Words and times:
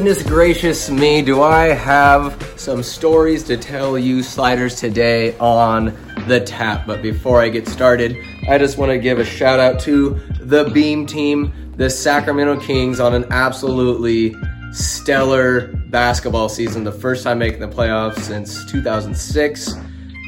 Goodness 0.00 0.22
gracious 0.22 0.88
me, 0.88 1.20
do 1.20 1.42
I 1.42 1.74
have 1.74 2.54
some 2.56 2.82
stories 2.82 3.44
to 3.44 3.58
tell 3.58 3.98
you 3.98 4.22
sliders 4.22 4.76
today 4.76 5.36
on 5.36 5.94
the 6.26 6.40
tap. 6.40 6.86
But 6.86 7.02
before 7.02 7.42
I 7.42 7.50
get 7.50 7.68
started, 7.68 8.16
I 8.48 8.56
just 8.56 8.78
want 8.78 8.92
to 8.92 8.98
give 8.98 9.18
a 9.18 9.26
shout 9.26 9.60
out 9.60 9.78
to 9.80 10.18
the 10.40 10.70
Beam 10.70 11.04
team, 11.04 11.52
the 11.76 11.90
Sacramento 11.90 12.60
Kings 12.60 12.98
on 12.98 13.12
an 13.12 13.26
absolutely 13.30 14.34
stellar 14.72 15.66
basketball 15.90 16.48
season, 16.48 16.82
the 16.82 16.92
first 16.92 17.22
time 17.22 17.38
making 17.38 17.60
the 17.60 17.68
playoffs 17.68 18.20
since 18.20 18.64
2006. 18.72 19.74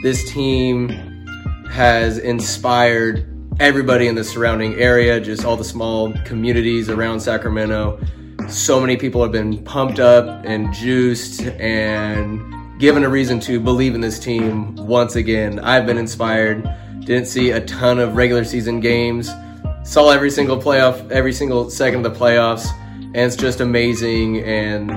This 0.03 0.31
team 0.31 0.91
has 1.71 2.19
inspired 2.19 3.27
everybody 3.59 4.07
in 4.07 4.17
the 4.17 4.25
surrounding 4.25 4.75
area, 4.75 5.19
just 5.19 5.47
all 5.47 5.57
the 5.57 5.65
small 5.65 6.13
communities 6.27 6.91
around 6.91 7.21
Sacramento. 7.21 7.99
So 8.49 8.81
many 8.81 8.97
people 8.97 9.23
have 9.23 9.33
been 9.33 9.63
pumped 9.65 9.99
up 9.99 10.45
and 10.45 10.73
juiced 10.75 11.43
and 11.43 12.79
given 12.79 13.05
a 13.05 13.09
reason 13.09 13.41
to 13.41 13.61
believe 13.61 13.95
in 13.95 14.01
this 14.01 14.19
team 14.19 14.75
once 14.77 15.17
again. 15.17 15.59
I've 15.61 15.87
been 15.87 15.99
inspired. 15.99 16.69
Didn't 17.01 17.27
see 17.27 17.51
a 17.51 17.61
ton 17.65 17.99
of 17.99 18.17
regular 18.17 18.45
season 18.45 18.81
games. 18.81 19.31
Saw 19.85 20.11
every 20.11 20.31
single 20.31 20.61
playoff, 20.61 21.11
every 21.11 21.33
single 21.33 21.71
second 21.71 22.05
of 22.05 22.13
the 22.13 22.19
playoffs, 22.19 22.67
and 22.99 23.17
it's 23.17 23.37
just 23.37 23.61
amazing 23.61 24.43
and 24.45 24.89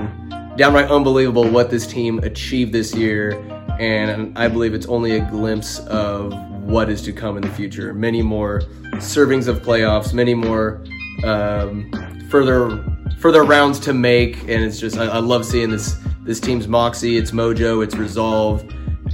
downright 0.56 0.90
unbelievable 0.90 1.48
what 1.48 1.70
this 1.70 1.86
team 1.86 2.18
achieved 2.20 2.72
this 2.72 2.94
year. 2.94 3.32
And 3.78 4.36
I 4.38 4.48
believe 4.48 4.74
it's 4.74 4.86
only 4.86 5.16
a 5.16 5.20
glimpse 5.30 5.80
of 5.86 6.32
what 6.62 6.88
is 6.88 7.02
to 7.02 7.12
come 7.12 7.36
in 7.36 7.42
the 7.42 7.50
future. 7.50 7.92
Many 7.94 8.22
more 8.22 8.62
servings 8.94 9.48
of 9.48 9.62
playoffs, 9.62 10.12
many 10.12 10.34
more 10.34 10.84
um, 11.24 11.90
further 12.30 12.95
further 13.18 13.44
rounds 13.44 13.80
to 13.80 13.92
make, 13.92 14.40
and 14.42 14.62
it's 14.62 14.78
just 14.78 14.98
I, 14.98 15.06
I, 15.06 15.18
love 15.18 15.44
seeing 15.44 15.70
this 15.70 15.96
this 16.22 16.40
team's 16.40 16.68
moxie, 16.68 17.16
its 17.16 17.30
mojo, 17.30 17.82
its 17.82 17.96
resolve, 17.96 18.64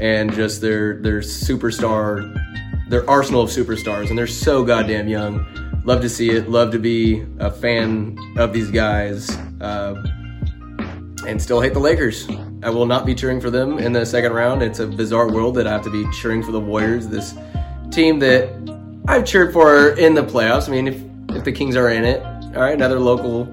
and 0.00 0.32
just 0.32 0.60
their 0.60 1.00
their 1.00 1.20
superstar, 1.20 2.32
their 2.88 3.08
arsenal 3.08 3.42
of 3.42 3.50
superstars, 3.50 4.10
and 4.10 4.18
they're 4.18 4.26
so 4.26 4.64
goddamn 4.64 5.08
young. 5.08 5.46
Love 5.84 6.00
to 6.00 6.08
see 6.08 6.30
it. 6.30 6.48
Love 6.48 6.70
to 6.72 6.78
be 6.78 7.24
a 7.38 7.50
fan 7.50 8.16
of 8.36 8.52
these 8.52 8.70
guys, 8.70 9.30
uh, 9.60 10.00
and 11.26 11.40
still 11.40 11.60
hate 11.60 11.74
the 11.74 11.80
Lakers. 11.80 12.28
I 12.62 12.70
will 12.70 12.86
not 12.86 13.04
be 13.04 13.14
cheering 13.14 13.40
for 13.40 13.50
them 13.50 13.78
in 13.78 13.92
the 13.92 14.06
second 14.06 14.32
round. 14.32 14.62
It's 14.62 14.78
a 14.78 14.86
bizarre 14.86 15.30
world 15.30 15.56
that 15.56 15.66
I 15.66 15.72
have 15.72 15.82
to 15.82 15.90
be 15.90 16.08
cheering 16.12 16.42
for 16.42 16.52
the 16.52 16.60
Warriors, 16.60 17.08
this 17.08 17.34
team 17.90 18.20
that 18.20 18.48
I've 19.08 19.24
cheered 19.24 19.52
for 19.52 19.90
in 19.90 20.14
the 20.14 20.22
playoffs. 20.22 20.68
I 20.68 20.72
mean, 20.72 20.88
if 20.88 21.02
if 21.36 21.44
the 21.44 21.52
Kings 21.52 21.76
are 21.76 21.88
in 21.88 22.04
it, 22.04 22.22
all 22.54 22.62
right, 22.62 22.74
another 22.74 23.00
local 23.00 23.46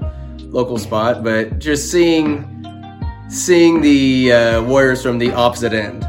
local 0.50 0.78
spot, 0.78 1.24
but 1.24 1.60
just 1.60 1.92
seeing 1.92 2.46
seeing 3.30 3.82
the 3.82 4.34
uh, 4.34 4.64
Warriors 4.64 5.04
from 5.04 5.20
the 5.20 5.32
opposite 5.32 5.74
end, 5.74 6.08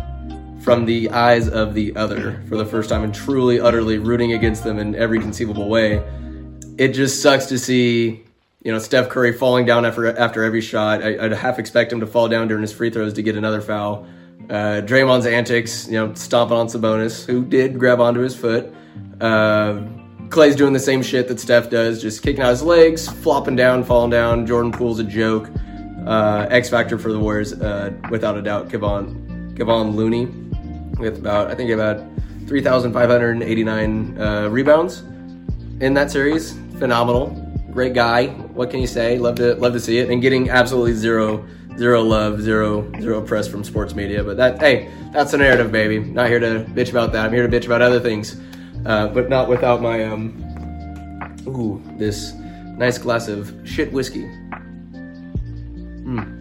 from 0.62 0.86
the 0.86 1.10
eyes 1.10 1.48
of 1.48 1.74
the 1.74 1.94
other 1.96 2.42
for 2.48 2.56
the 2.56 2.64
first 2.64 2.88
time, 2.88 3.05
and 3.05 3.14
truly, 3.14 3.61
utterly 3.61 3.98
rooting 3.98 4.33
against 4.33 4.64
them 4.64 4.78
in 4.78 4.94
every 4.94 5.20
conceivable 5.20 5.68
way. 5.68 6.02
It 6.78 6.88
just 6.88 7.22
sucks 7.22 7.46
to 7.46 7.58
see 7.58 8.24
you 8.62 8.73
know, 8.73 8.79
Steph 8.79 9.08
Curry 9.08 9.33
falling 9.33 9.64
down 9.64 9.86
after 9.86 10.06
after 10.18 10.45
every 10.45 10.61
shot. 10.61 11.02
I, 11.02 11.17
would 11.17 11.33
half 11.33 11.58
expect 11.58 11.92
him 11.92 12.00
to 12.00 12.06
fall 12.06 12.29
down 12.29 12.48
during 12.48 12.62
his 12.62 12.73
free 12.73 12.90
throws 12.90 13.14
to 13.14 13.23
get 13.23 13.36
another 13.36 13.61
foul. 13.61 14.06
Uh, 14.48 14.83
Draymond's 14.83 15.27
antics, 15.27 15.86
you 15.86 15.95
know, 15.95 16.12
stomping 16.14 16.56
on 16.56 16.67
Sabonis, 16.67 17.24
who 17.24 17.45
did 17.45 17.79
grab 17.79 18.00
onto 18.00 18.20
his 18.20 18.34
foot. 18.34 18.73
Uh, 19.20 19.83
Klay's 20.30 20.57
doing 20.57 20.73
the 20.73 20.80
same 20.80 21.02
shit 21.02 21.29
that 21.29 21.41
Steph 21.41 21.70
does, 21.70 22.01
just 22.01 22.23
kicking 22.23 22.42
out 22.42 22.51
his 22.51 22.63
legs, 22.63 23.08
flopping 23.08 23.57
down, 23.57 23.85
falling 23.85 24.11
down. 24.11 24.46
Jordan 24.46 24.73
Poole's 24.73 24.98
a 24.98 25.05
joke. 25.05 25.51
Uh, 26.07 26.46
X 26.51 26.70
factor 26.70 26.96
for 26.98 27.13
the 27.13 27.18
Warriors, 27.18 27.52
uh, 27.52 27.92
without 28.11 28.39
a 28.39 28.42
doubt. 28.42 28.68
Kevon 28.68 29.55
Kevon 29.55 29.95
Looney 29.95 30.27
with 30.98 31.18
about 31.18 31.51
I 31.51 31.55
think 31.55 31.70
about 31.70 32.02
3,589 32.46 34.18
uh, 34.18 34.48
rebounds 34.48 35.01
in 35.80 35.92
that 35.95 36.11
series. 36.11 36.52
Phenomenal 36.79 37.47
great 37.73 37.95
guy. 37.95 38.29
What 38.29 38.70
can 38.70 38.80
you 38.80 38.86
say? 38.86 39.18
Love 39.18 39.36
to 39.36 39.55
love 39.55 39.73
to 39.73 39.80
see 39.80 39.98
it, 39.98 40.11
and 40.11 40.20
getting 40.20 40.51
absolutely 40.51 40.95
zero 40.95 41.47
zero 41.77 42.02
love, 42.02 42.41
zero 42.41 42.91
zero 43.01 43.23
press 43.23 43.48
from 43.48 43.64
sports 43.64 43.95
media. 43.95 44.23
But 44.23 44.36
that 44.36 44.61
hey, 44.61 44.91
that's 45.12 45.30
the 45.30 45.39
narrative, 45.39 45.73
baby. 45.73 45.98
Not 45.98 46.29
here 46.29 46.41
to 46.41 46.64
bitch 46.74 46.91
about 46.91 47.12
that. 47.12 47.24
I'm 47.24 47.33
here 47.33 47.47
to 47.47 47.61
bitch 47.61 47.67
about 47.67 47.83
other 47.83 48.01
things, 48.01 48.41
uh, 48.86 49.08
but 49.08 49.29
not 49.29 49.48
without 49.48 49.83
my 49.83 50.05
um. 50.05 50.46
Ooh, 51.46 51.83
this 51.96 52.35
nice 52.77 52.98
glass 52.98 53.29
of 53.29 53.55
shit 53.64 53.92
whiskey. 53.92 54.24
Mm. 56.05 56.36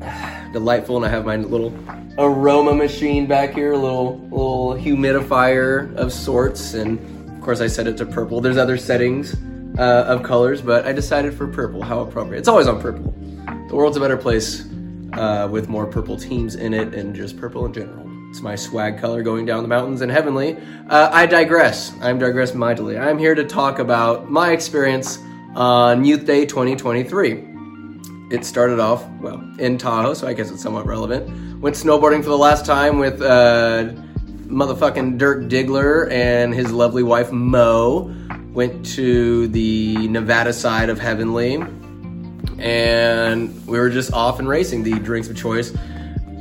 Delightful, 0.52 0.96
and 0.96 1.06
I 1.06 1.08
have 1.08 1.24
my 1.24 1.36
little 1.36 1.72
aroma 2.18 2.74
machine 2.74 3.26
back 3.26 3.54
here, 3.54 3.72
a 3.72 3.78
little 3.78 4.18
little 4.30 4.74
humidifier 4.74 5.94
of 5.96 6.12
sorts, 6.12 6.74
and 6.74 6.98
of 7.30 7.40
course 7.42 7.60
I 7.60 7.66
set 7.66 7.86
it 7.86 7.96
to 7.98 8.06
purple. 8.06 8.40
There's 8.40 8.56
other 8.56 8.76
settings 8.76 9.34
uh, 9.78 10.04
of 10.06 10.22
colors, 10.22 10.60
but 10.60 10.86
I 10.86 10.92
decided 10.92 11.34
for 11.34 11.46
purple. 11.46 11.82
How 11.82 12.00
appropriate. 12.00 12.40
It's 12.40 12.48
always 12.48 12.66
on 12.66 12.80
purple. 12.80 13.14
The 13.68 13.76
world's 13.76 13.96
a 13.96 14.00
better 14.00 14.16
place 14.16 14.66
uh, 15.12 15.48
with 15.50 15.68
more 15.68 15.86
purple 15.86 16.16
teams 16.16 16.56
in 16.56 16.74
it 16.74 16.94
and 16.94 17.14
just 17.14 17.36
purple 17.38 17.64
in 17.66 17.72
general. 17.72 18.09
It's 18.30 18.42
my 18.42 18.54
swag 18.54 18.98
color 19.00 19.24
going 19.24 19.44
down 19.44 19.64
the 19.64 19.68
mountains 19.68 20.02
and 20.02 20.10
heavenly. 20.10 20.56
Uh, 20.88 21.10
I 21.12 21.26
digress. 21.26 21.92
I'm 22.00 22.16
digress 22.20 22.54
mightily. 22.54 22.96
I'm 22.96 23.18
here 23.18 23.34
to 23.34 23.44
talk 23.44 23.80
about 23.80 24.30
my 24.30 24.52
experience 24.52 25.18
on 25.56 26.04
Youth 26.04 26.26
Day 26.26 26.46
2023. 26.46 27.44
It 28.30 28.44
started 28.44 28.78
off, 28.78 29.04
well, 29.20 29.42
in 29.58 29.78
Tahoe, 29.78 30.14
so 30.14 30.28
I 30.28 30.32
guess 30.32 30.48
it's 30.52 30.62
somewhat 30.62 30.86
relevant. 30.86 31.60
Went 31.60 31.74
snowboarding 31.74 32.22
for 32.22 32.30
the 32.30 32.38
last 32.38 32.64
time 32.64 33.00
with 33.00 33.20
uh, 33.20 33.90
motherfucking 34.46 35.18
Dirk 35.18 35.48
Diggler 35.48 36.08
and 36.12 36.54
his 36.54 36.70
lovely 36.70 37.02
wife 37.02 37.32
Mo 37.32 38.14
went 38.52 38.86
to 38.94 39.48
the 39.48 40.06
Nevada 40.06 40.52
side 40.52 40.88
of 40.88 41.00
Heavenly, 41.00 41.64
and 42.60 43.66
we 43.66 43.76
were 43.76 43.90
just 43.90 44.12
off 44.12 44.38
and 44.38 44.48
racing 44.48 44.84
the 44.84 45.00
drinks 45.00 45.28
of 45.28 45.36
choice. 45.36 45.72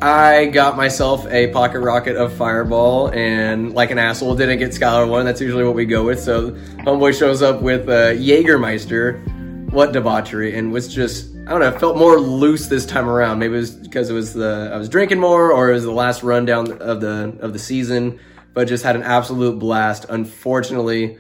I 0.02 0.46
got 0.46 0.78
myself 0.78 1.28
a 1.28 1.48
pocket 1.48 1.82
rocket 1.82 2.16
of 2.16 2.32
Fireball, 2.34 3.10
and 3.10 3.74
like 3.74 3.92
an 3.92 3.98
asshole, 3.98 4.34
didn't 4.36 4.60
get 4.60 4.72
Skylar 4.72 5.10
one. 5.10 5.26
That's 5.26 5.42
usually 5.42 5.66
what 5.66 5.76
we 5.76 5.86
go 5.86 6.06
with. 6.06 6.22
So 6.22 6.52
homeboy 6.52 7.18
shows 7.18 7.42
up 7.42 7.62
with 7.62 7.90
uh, 7.90 8.14
Jägermeister. 8.14 9.72
What 9.74 9.92
debauchery! 9.92 10.58
And 10.58 10.72
was 10.72 10.94
just 10.94 11.36
I 11.48 11.52
don't 11.52 11.60
know. 11.60 11.78
Felt 11.78 11.98
more 11.98 12.18
loose 12.18 12.68
this 12.68 12.86
time 12.86 13.10
around. 13.10 13.40
Maybe 13.40 13.56
it 13.56 13.58
was 13.58 13.72
because 13.72 14.10
it 14.10 14.14
was 14.14 14.34
the 14.34 14.72
I 14.74 14.78
was 14.78 14.88
drinking 14.88 15.20
more, 15.20 15.52
or 15.52 15.70
it 15.72 15.74
was 15.74 15.84
the 15.84 15.92
last 15.92 16.24
rundown 16.24 16.82
of 16.82 17.02
the 17.02 17.38
of 17.42 17.52
the 17.52 17.60
season. 17.60 18.22
But 18.54 18.70
just 18.70 18.86
had 18.86 18.96
an 18.96 19.04
absolute 19.04 19.60
blast. 19.60 20.06
Unfortunately 20.08 21.18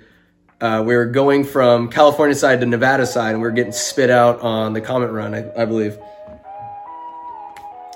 uh, 0.62 0.84
we 0.86 0.96
were 0.96 1.06
going 1.06 1.44
from 1.44 1.90
California 1.90 2.36
side 2.36 2.60
to 2.60 2.66
Nevada 2.66 3.06
side, 3.06 3.32
and 3.32 3.40
we 3.40 3.48
were 3.48 3.54
getting 3.54 3.72
spit 3.72 4.10
out 4.10 4.42
on 4.42 4.74
the 4.74 4.82
Comet 4.82 5.10
Run, 5.12 5.34
I, 5.34 5.62
I 5.62 5.66
believe. 5.66 5.98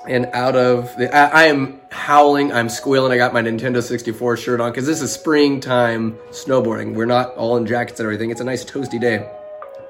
And 0.06 0.26
out 0.32 0.54
of 0.54 0.94
the, 0.96 1.14
I, 1.14 1.44
I, 1.44 1.44
am 1.44 1.80
howling, 1.90 2.52
I'm 2.52 2.68
squealing. 2.68 3.12
I 3.12 3.16
got 3.16 3.32
my 3.32 3.40
Nintendo 3.40 3.82
64 3.82 4.36
shirt 4.36 4.60
on 4.60 4.70
because 4.70 4.86
this 4.86 5.00
is 5.00 5.12
springtime 5.12 6.12
snowboarding. 6.30 6.94
We're 6.94 7.06
not 7.06 7.34
all 7.36 7.56
in 7.56 7.66
jackets 7.66 8.00
and 8.00 8.06
everything. 8.06 8.30
It's 8.30 8.42
a 8.42 8.44
nice 8.44 8.64
toasty 8.64 9.00
day, 9.00 9.30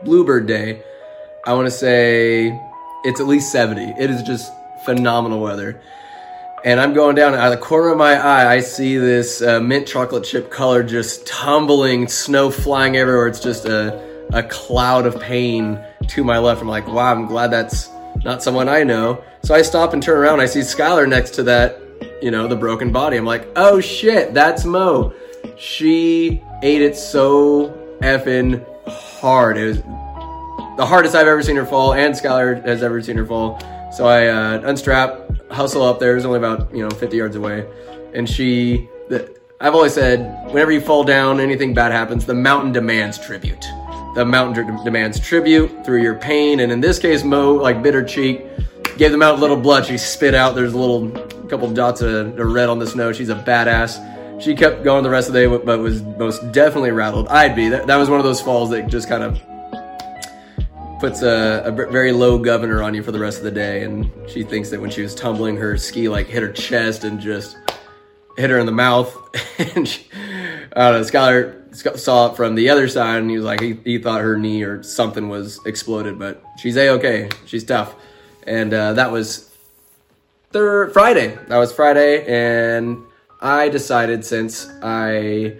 Bluebird 0.04 0.46
Day. 0.46 0.82
I 1.44 1.52
want 1.54 1.66
to 1.66 1.72
say 1.72 2.56
it's 3.04 3.20
at 3.20 3.26
least 3.26 3.50
70. 3.50 3.94
It 3.98 4.08
is 4.08 4.22
just 4.22 4.52
phenomenal 4.84 5.40
weather 5.40 5.82
and 6.64 6.80
I'm 6.80 6.94
going 6.94 7.14
down 7.14 7.34
out 7.34 7.52
of 7.52 7.60
the 7.60 7.64
corner 7.64 7.90
of 7.90 7.98
my 7.98 8.14
eye. 8.14 8.50
I 8.50 8.60
see 8.60 8.96
this 8.96 9.42
uh, 9.42 9.60
mint 9.60 9.86
chocolate 9.86 10.24
chip 10.24 10.50
color 10.50 10.82
just 10.82 11.26
tumbling, 11.26 12.08
snow 12.08 12.50
flying 12.50 12.96
everywhere. 12.96 13.28
It's 13.28 13.40
just 13.40 13.66
a, 13.66 14.02
a 14.32 14.42
cloud 14.42 15.04
of 15.04 15.20
pain 15.20 15.78
to 16.08 16.24
my 16.24 16.38
left. 16.38 16.62
I'm 16.62 16.68
like, 16.68 16.88
wow, 16.88 17.12
I'm 17.12 17.26
glad 17.26 17.48
that's 17.48 17.90
not 18.24 18.42
someone 18.42 18.68
I 18.68 18.84
know. 18.84 19.22
So 19.42 19.54
I 19.54 19.62
stop 19.62 19.92
and 19.92 20.02
turn 20.02 20.18
around. 20.18 20.40
I 20.40 20.46
see 20.46 20.60
Skylar 20.60 21.08
next 21.08 21.30
to 21.32 21.42
that, 21.44 21.80
you 22.22 22.30
know, 22.30 22.46
the 22.46 22.56
broken 22.56 22.92
body. 22.92 23.16
I'm 23.16 23.24
like, 23.24 23.46
oh 23.56 23.80
shit, 23.80 24.34
that's 24.34 24.64
Mo. 24.64 25.12
She 25.58 26.42
ate 26.62 26.82
it 26.82 26.96
so 26.96 27.70
effing 28.00 28.64
hard. 28.86 29.56
It 29.58 29.66
was 29.66 29.78
the 30.76 30.86
hardest 30.86 31.14
I've 31.14 31.28
ever 31.28 31.42
seen 31.42 31.56
her 31.56 31.66
fall, 31.66 31.94
and 31.94 32.14
Skylar 32.14 32.64
has 32.64 32.82
ever 32.82 33.00
seen 33.02 33.16
her 33.16 33.26
fall. 33.26 33.60
So 33.92 34.06
I 34.06 34.26
uh, 34.26 34.60
unstrap, 34.64 35.50
hustle 35.50 35.82
up 35.82 36.00
there. 36.00 36.12
It 36.12 36.16
was 36.16 36.24
only 36.24 36.38
about 36.38 36.74
you 36.74 36.82
know 36.82 36.90
50 36.90 37.16
yards 37.16 37.36
away, 37.36 37.66
and 38.12 38.28
she. 38.28 38.88
The, 39.08 39.34
I've 39.60 39.74
always 39.74 39.94
said, 39.94 40.46
whenever 40.48 40.72
you 40.72 40.80
fall 40.80 41.04
down, 41.04 41.38
anything 41.40 41.74
bad 41.74 41.92
happens, 41.92 42.26
the 42.26 42.34
mountain 42.34 42.72
demands 42.72 43.18
tribute. 43.18 43.64
The 44.14 44.24
mountain 44.24 44.82
demands 44.84 45.18
tribute 45.18 45.84
through 45.84 46.02
your 46.02 46.14
pain, 46.14 46.60
and 46.60 46.70
in 46.70 46.80
this 46.80 46.98
case, 46.98 47.24
Mo, 47.24 47.54
like 47.54 47.82
bitter 47.82 48.04
cheek, 48.04 48.46
gave 48.96 49.10
the 49.10 49.18
mountain 49.18 49.40
a 49.40 49.42
little 49.42 49.56
blood. 49.56 49.86
She 49.86 49.98
spit 49.98 50.34
out. 50.34 50.54
There's 50.54 50.72
a 50.72 50.78
little 50.78 51.10
couple 51.48 51.70
dots 51.72 52.00
of 52.00 52.38
red 52.38 52.68
on 52.68 52.78
the 52.78 52.86
snow. 52.86 53.12
She's 53.12 53.28
a 53.28 53.34
badass. 53.34 54.40
She 54.40 54.54
kept 54.54 54.84
going 54.84 55.04
the 55.04 55.10
rest 55.10 55.28
of 55.28 55.34
the 55.34 55.40
day, 55.40 55.46
but 55.46 55.78
was 55.78 56.02
most 56.02 56.52
definitely 56.52 56.90
rattled. 56.90 57.28
I'd 57.28 57.54
be. 57.54 57.68
That, 57.68 57.86
that 57.86 57.96
was 57.96 58.08
one 58.08 58.18
of 58.18 58.24
those 58.24 58.40
falls 58.40 58.70
that 58.70 58.86
just 58.88 59.08
kind 59.08 59.22
of 59.22 59.40
puts 61.00 61.22
a, 61.22 61.62
a 61.66 61.70
very 61.70 62.12
low 62.12 62.38
governor 62.38 62.82
on 62.82 62.94
you 62.94 63.02
for 63.02 63.12
the 63.12 63.18
rest 63.18 63.38
of 63.38 63.44
the 63.44 63.50
day. 63.50 63.82
And 63.82 64.10
she 64.28 64.42
thinks 64.42 64.70
that 64.70 64.80
when 64.80 64.90
she 64.90 65.02
was 65.02 65.14
tumbling, 65.14 65.56
her 65.56 65.76
ski 65.76 66.08
like 66.08 66.26
hit 66.26 66.42
her 66.42 66.52
chest 66.52 67.04
and 67.04 67.20
just 67.20 67.56
hit 68.36 68.50
her 68.50 68.58
in 68.58 68.66
the 68.66 68.72
mouth. 68.72 69.16
and 69.76 69.86
she, 69.86 70.06
I 70.74 70.90
don't 70.90 71.00
know, 71.00 71.06
Skylar 71.06 71.63
saw 71.74 72.30
it 72.30 72.36
from 72.36 72.54
the 72.54 72.70
other 72.70 72.88
side 72.88 73.18
and 73.18 73.30
he 73.30 73.36
was 73.36 73.44
like, 73.44 73.60
he, 73.60 73.74
he 73.84 73.98
thought 73.98 74.20
her 74.20 74.36
knee 74.36 74.62
or 74.62 74.82
something 74.82 75.28
was 75.28 75.60
exploded, 75.66 76.18
but 76.18 76.42
she's 76.58 76.76
a-okay. 76.76 77.28
She's 77.46 77.64
tough. 77.64 77.94
And 78.46 78.72
uh, 78.72 78.92
that 78.94 79.10
was 79.10 79.50
third 80.50 80.92
Friday. 80.92 81.38
That 81.48 81.58
was 81.58 81.72
Friday. 81.72 82.24
And 82.26 83.02
I 83.40 83.68
decided 83.68 84.24
since 84.24 84.68
I 84.82 85.56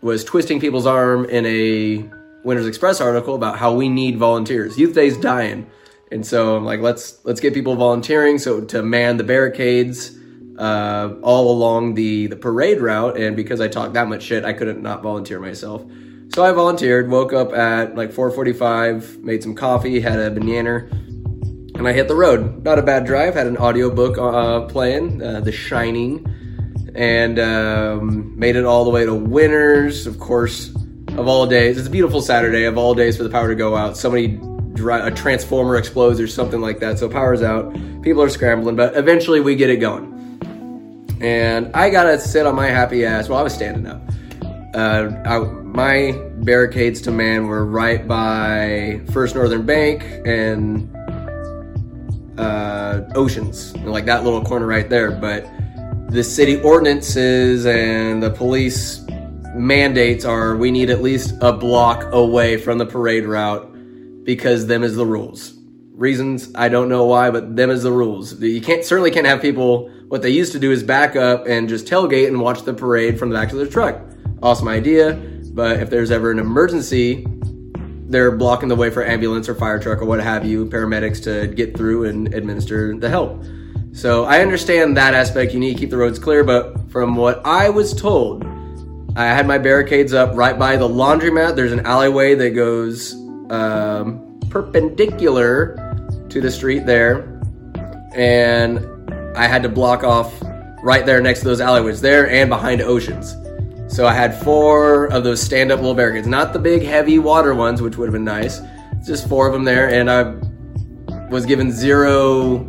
was 0.00 0.24
twisting 0.24 0.60
people's 0.60 0.86
arm 0.86 1.24
in 1.26 1.46
a 1.46 2.08
Winters 2.44 2.66
Express 2.66 3.00
article 3.00 3.34
about 3.34 3.58
how 3.58 3.72
we 3.72 3.88
need 3.88 4.18
volunteers. 4.18 4.78
Youth 4.78 4.94
Day's 4.94 5.16
dying. 5.16 5.70
And 6.10 6.26
so 6.26 6.56
I'm 6.56 6.64
like, 6.64 6.80
let's 6.80 7.24
let's 7.24 7.40
get 7.40 7.54
people 7.54 7.74
volunteering 7.74 8.38
so 8.38 8.60
to 8.60 8.82
man 8.82 9.16
the 9.16 9.24
barricades 9.24 10.18
uh, 10.58 11.14
all 11.22 11.50
along 11.50 11.94
the 11.94 12.26
the 12.26 12.36
parade 12.36 12.80
route. 12.80 13.16
And 13.16 13.36
because 13.36 13.60
I 13.60 13.68
talked 13.68 13.94
that 13.94 14.08
much 14.08 14.22
shit, 14.22 14.44
I 14.44 14.52
couldn't 14.52 14.82
not 14.82 15.02
volunteer 15.02 15.40
myself. 15.40 15.84
So 16.34 16.44
I 16.44 16.52
volunteered. 16.52 17.10
Woke 17.10 17.32
up 17.32 17.52
at 17.52 17.94
like 17.94 18.12
4:45, 18.12 19.22
made 19.22 19.42
some 19.42 19.54
coffee, 19.54 20.00
had 20.00 20.18
a 20.18 20.30
banana, 20.30 20.86
and 21.74 21.86
I 21.86 21.92
hit 21.92 22.08
the 22.08 22.14
road. 22.14 22.64
Not 22.64 22.78
a 22.78 22.82
bad 22.82 23.04
drive. 23.04 23.34
Had 23.34 23.46
an 23.46 23.58
audiobook 23.58 24.16
uh, 24.18 24.62
playing, 24.62 25.22
uh, 25.22 25.40
The 25.40 25.52
Shining, 25.52 26.26
and 26.94 27.38
um, 27.38 28.38
made 28.38 28.56
it 28.56 28.64
all 28.64 28.84
the 28.84 28.90
way 28.90 29.04
to 29.04 29.14
Winters. 29.14 30.06
Of 30.06 30.18
course, 30.18 30.74
of 31.18 31.28
all 31.28 31.46
days. 31.46 31.76
It's 31.76 31.88
a 31.88 31.90
beautiful 31.90 32.22
Saturday 32.22 32.64
of 32.64 32.78
all 32.78 32.94
days 32.94 33.16
for 33.16 33.24
the 33.24 33.30
power 33.30 33.48
to 33.48 33.54
go 33.54 33.76
out. 33.76 33.96
Somebody 33.96 34.40
a 34.74 35.10
transformer 35.10 35.76
explodes 35.76 36.18
or 36.18 36.26
something 36.26 36.60
like 36.60 36.80
that. 36.80 36.98
So 36.98 37.08
power's 37.08 37.42
out. 37.42 37.72
People 38.02 38.22
are 38.22 38.28
scrambling, 38.28 38.76
but 38.76 38.96
eventually 38.96 39.40
we 39.40 39.54
get 39.54 39.70
it 39.70 39.76
going. 39.76 40.11
And 41.22 41.70
I 41.74 41.88
gotta 41.88 42.18
sit 42.18 42.46
on 42.46 42.56
my 42.56 42.66
happy 42.66 43.04
ass. 43.04 43.28
Well, 43.28 43.38
I 43.38 43.42
was 43.42 43.54
standing 43.54 43.86
up. 43.86 44.02
Uh, 44.74 45.12
I, 45.24 45.38
my 45.38 46.20
barricades 46.38 47.00
to 47.02 47.12
man 47.12 47.46
were 47.46 47.64
right 47.64 48.06
by 48.08 49.00
First 49.12 49.36
Northern 49.36 49.64
Bank 49.64 50.02
and 50.26 50.90
uh, 52.38 53.02
Oceans, 53.14 53.76
like 53.78 54.04
that 54.06 54.24
little 54.24 54.42
corner 54.42 54.66
right 54.66 54.90
there. 54.90 55.12
But 55.12 55.48
the 56.10 56.24
city 56.24 56.60
ordinances 56.60 57.66
and 57.66 58.20
the 58.20 58.30
police 58.30 59.06
mandates 59.54 60.24
are 60.24 60.56
we 60.56 60.72
need 60.72 60.90
at 60.90 61.02
least 61.02 61.36
a 61.40 61.52
block 61.52 62.12
away 62.12 62.56
from 62.56 62.78
the 62.78 62.86
parade 62.86 63.26
route 63.26 63.68
because 64.24 64.66
them 64.66 64.82
is 64.82 64.96
the 64.96 65.06
rules. 65.06 65.54
Reasons 65.94 66.50
I 66.54 66.68
don't 66.68 66.88
know 66.88 67.04
why, 67.04 67.30
but 67.30 67.54
them 67.54 67.70
is 67.70 67.82
the 67.82 67.92
rules. 67.92 68.40
You 68.40 68.60
can't 68.60 68.84
certainly 68.84 69.10
can't 69.10 69.26
have 69.26 69.42
people. 69.42 69.90
What 70.08 70.22
they 70.22 70.30
used 70.30 70.52
to 70.52 70.58
do 70.58 70.72
is 70.72 70.82
back 70.82 71.16
up 71.16 71.46
and 71.46 71.68
just 71.68 71.86
tailgate 71.86 72.28
and 72.28 72.40
watch 72.40 72.62
the 72.62 72.74
parade 72.74 73.18
from 73.18 73.28
the 73.28 73.36
back 73.36 73.52
of 73.52 73.58
their 73.58 73.66
truck. 73.66 74.00
Awesome 74.42 74.68
idea, 74.68 75.14
but 75.52 75.80
if 75.80 75.90
there's 75.90 76.10
ever 76.10 76.30
an 76.30 76.38
emergency, 76.38 77.26
they're 78.08 78.30
blocking 78.36 78.68
the 78.68 78.76
way 78.76 78.90
for 78.90 79.04
ambulance 79.04 79.48
or 79.48 79.54
fire 79.54 79.78
truck 79.78 80.00
or 80.00 80.04
what 80.04 80.20
have 80.20 80.44
you, 80.44 80.66
paramedics 80.66 81.22
to 81.24 81.46
get 81.46 81.76
through 81.76 82.04
and 82.04 82.32
administer 82.34 82.96
the 82.98 83.08
help. 83.08 83.42
So 83.92 84.24
I 84.24 84.40
understand 84.40 84.96
that 84.96 85.14
aspect. 85.14 85.52
You 85.52 85.60
need 85.60 85.74
to 85.74 85.78
keep 85.78 85.90
the 85.90 85.98
roads 85.98 86.18
clear, 86.18 86.42
but 86.42 86.90
from 86.90 87.16
what 87.16 87.44
I 87.44 87.68
was 87.68 87.94
told, 87.94 88.44
I 89.14 89.26
had 89.26 89.46
my 89.46 89.58
barricades 89.58 90.14
up 90.14 90.34
right 90.34 90.58
by 90.58 90.76
the 90.76 90.88
laundromat. 90.88 91.54
There's 91.54 91.72
an 91.72 91.86
alleyway 91.86 92.34
that 92.34 92.50
goes 92.50 93.12
um, 93.50 94.31
perpendicular 94.52 95.96
to 96.28 96.40
the 96.42 96.50
street 96.50 96.84
there, 96.84 97.40
and 98.14 98.78
I 99.34 99.46
had 99.46 99.62
to 99.62 99.70
block 99.70 100.04
off 100.04 100.30
right 100.82 101.06
there 101.06 101.22
next 101.22 101.38
to 101.40 101.46
those 101.46 101.62
alleyways 101.62 102.02
there 102.02 102.28
and 102.28 102.50
behind 102.50 102.82
Oceans. 102.82 103.34
So 103.88 104.06
I 104.06 104.12
had 104.12 104.38
four 104.42 105.06
of 105.06 105.24
those 105.24 105.40
stand-up 105.40 105.78
little 105.78 105.94
barricades, 105.94 106.26
not 106.26 106.52
the 106.52 106.58
big 106.58 106.82
heavy 106.82 107.18
water 107.18 107.54
ones, 107.54 107.80
which 107.80 107.96
would 107.96 108.06
have 108.06 108.12
been 108.12 108.24
nice. 108.24 108.60
Just 109.06 109.26
four 109.26 109.46
of 109.46 109.54
them 109.54 109.64
there, 109.64 109.88
and 109.88 110.10
I 110.10 110.34
was 111.30 111.46
given 111.46 111.72
zero 111.72 112.68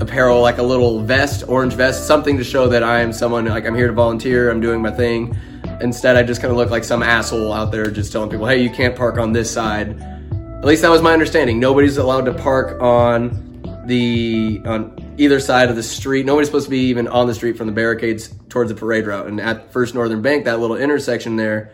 apparel, 0.00 0.42
like 0.42 0.58
a 0.58 0.62
little 0.62 1.00
vest, 1.00 1.42
orange 1.48 1.72
vest, 1.72 2.06
something 2.06 2.36
to 2.36 2.44
show 2.44 2.68
that 2.68 2.82
I 2.82 3.00
am 3.00 3.14
someone 3.14 3.46
like 3.46 3.64
I'm 3.64 3.74
here 3.74 3.86
to 3.86 3.94
volunteer, 3.94 4.50
I'm 4.50 4.60
doing 4.60 4.82
my 4.82 4.90
thing. 4.90 5.34
Instead, 5.80 6.16
I 6.16 6.22
just 6.22 6.42
kind 6.42 6.50
of 6.50 6.58
look 6.58 6.70
like 6.70 6.84
some 6.84 7.02
asshole 7.02 7.52
out 7.52 7.72
there 7.72 7.90
just 7.90 8.12
telling 8.12 8.28
people, 8.28 8.46
hey, 8.46 8.62
you 8.62 8.68
can't 8.68 8.94
park 8.94 9.16
on 9.16 9.32
this 9.32 9.50
side. 9.50 10.16
At 10.58 10.64
least 10.64 10.82
that 10.82 10.90
was 10.90 11.00
my 11.00 11.12
understanding. 11.12 11.60
Nobody's 11.60 11.98
allowed 11.98 12.24
to 12.24 12.34
park 12.34 12.82
on 12.82 13.62
the 13.86 14.60
on 14.66 15.14
either 15.16 15.38
side 15.38 15.70
of 15.70 15.76
the 15.76 15.84
street. 15.84 16.26
Nobody's 16.26 16.48
supposed 16.48 16.66
to 16.66 16.70
be 16.70 16.88
even 16.88 17.06
on 17.06 17.28
the 17.28 17.34
street 17.34 17.56
from 17.56 17.68
the 17.68 17.72
barricades 17.72 18.34
towards 18.48 18.68
the 18.68 18.74
parade 18.74 19.06
route. 19.06 19.28
And 19.28 19.40
at 19.40 19.72
First 19.72 19.94
Northern 19.94 20.20
Bank, 20.20 20.46
that 20.46 20.58
little 20.58 20.76
intersection 20.76 21.36
there 21.36 21.72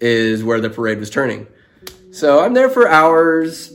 is 0.00 0.42
where 0.42 0.60
the 0.60 0.68
parade 0.68 0.98
was 0.98 1.10
turning. 1.10 1.46
So 2.10 2.44
I'm 2.44 2.54
there 2.54 2.68
for 2.68 2.88
hours, 2.88 3.72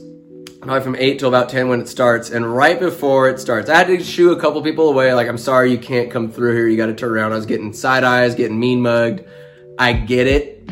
probably 0.60 0.82
from 0.82 0.94
8 0.94 1.18
till 1.18 1.28
about 1.28 1.48
10 1.48 1.68
when 1.68 1.80
it 1.80 1.88
starts. 1.88 2.28
And 2.28 2.54
right 2.54 2.78
before 2.78 3.30
it 3.30 3.40
starts, 3.40 3.70
I 3.70 3.78
had 3.78 3.86
to 3.86 4.04
shoo 4.04 4.32
a 4.32 4.40
couple 4.40 4.62
people 4.62 4.90
away. 4.90 5.14
Like, 5.14 5.26
I'm 5.26 5.38
sorry 5.38 5.72
you 5.72 5.78
can't 5.78 6.10
come 6.10 6.30
through 6.30 6.54
here. 6.54 6.68
You 6.68 6.76
got 6.76 6.86
to 6.86 6.94
turn 6.94 7.10
around. 7.10 7.32
I 7.32 7.36
was 7.36 7.46
getting 7.46 7.72
side 7.72 8.04
eyes, 8.04 8.34
getting 8.34 8.60
mean 8.60 8.82
mugged. 8.82 9.24
I 9.78 9.94
get 9.94 10.26
it. 10.26 10.70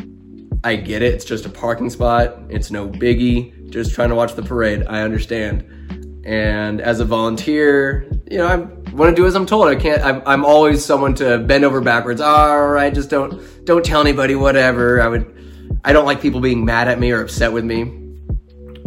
I 0.63 0.75
get 0.75 1.01
it. 1.01 1.15
It's 1.15 1.25
just 1.25 1.45
a 1.45 1.49
parking 1.49 1.89
spot. 1.89 2.37
It's 2.49 2.69
no 2.69 2.87
biggie. 2.87 3.58
Just 3.69 3.93
trying 3.93 4.09
to 4.09 4.15
watch 4.15 4.33
the 4.33 4.43
parade. 4.43 4.85
I 4.87 5.01
understand. 5.01 6.21
And 6.25 6.81
as 6.81 6.99
a 6.99 7.05
volunteer, 7.05 8.09
you 8.29 8.37
know, 8.37 8.47
I 8.47 8.55
want 8.93 9.15
to 9.15 9.15
do 9.15 9.25
as 9.25 9.35
I'm 9.35 9.45
told. 9.45 9.67
I 9.67 9.75
can't. 9.75 10.03
I'm, 10.03 10.21
I'm 10.25 10.45
always 10.45 10.83
someone 10.83 11.15
to 11.15 11.39
bend 11.39 11.63
over 11.63 11.81
backwards. 11.81 12.21
All 12.21 12.67
right, 12.67 12.93
just 12.93 13.09
don't 13.09 13.65
don't 13.65 13.83
tell 13.83 14.01
anybody. 14.01 14.35
Whatever. 14.35 15.01
I 15.01 15.07
would. 15.07 15.35
I 15.83 15.93
don't 15.93 16.05
like 16.05 16.21
people 16.21 16.41
being 16.41 16.65
mad 16.65 16.87
at 16.87 16.99
me 16.99 17.11
or 17.11 17.21
upset 17.21 17.53
with 17.53 17.63
me. 17.63 17.95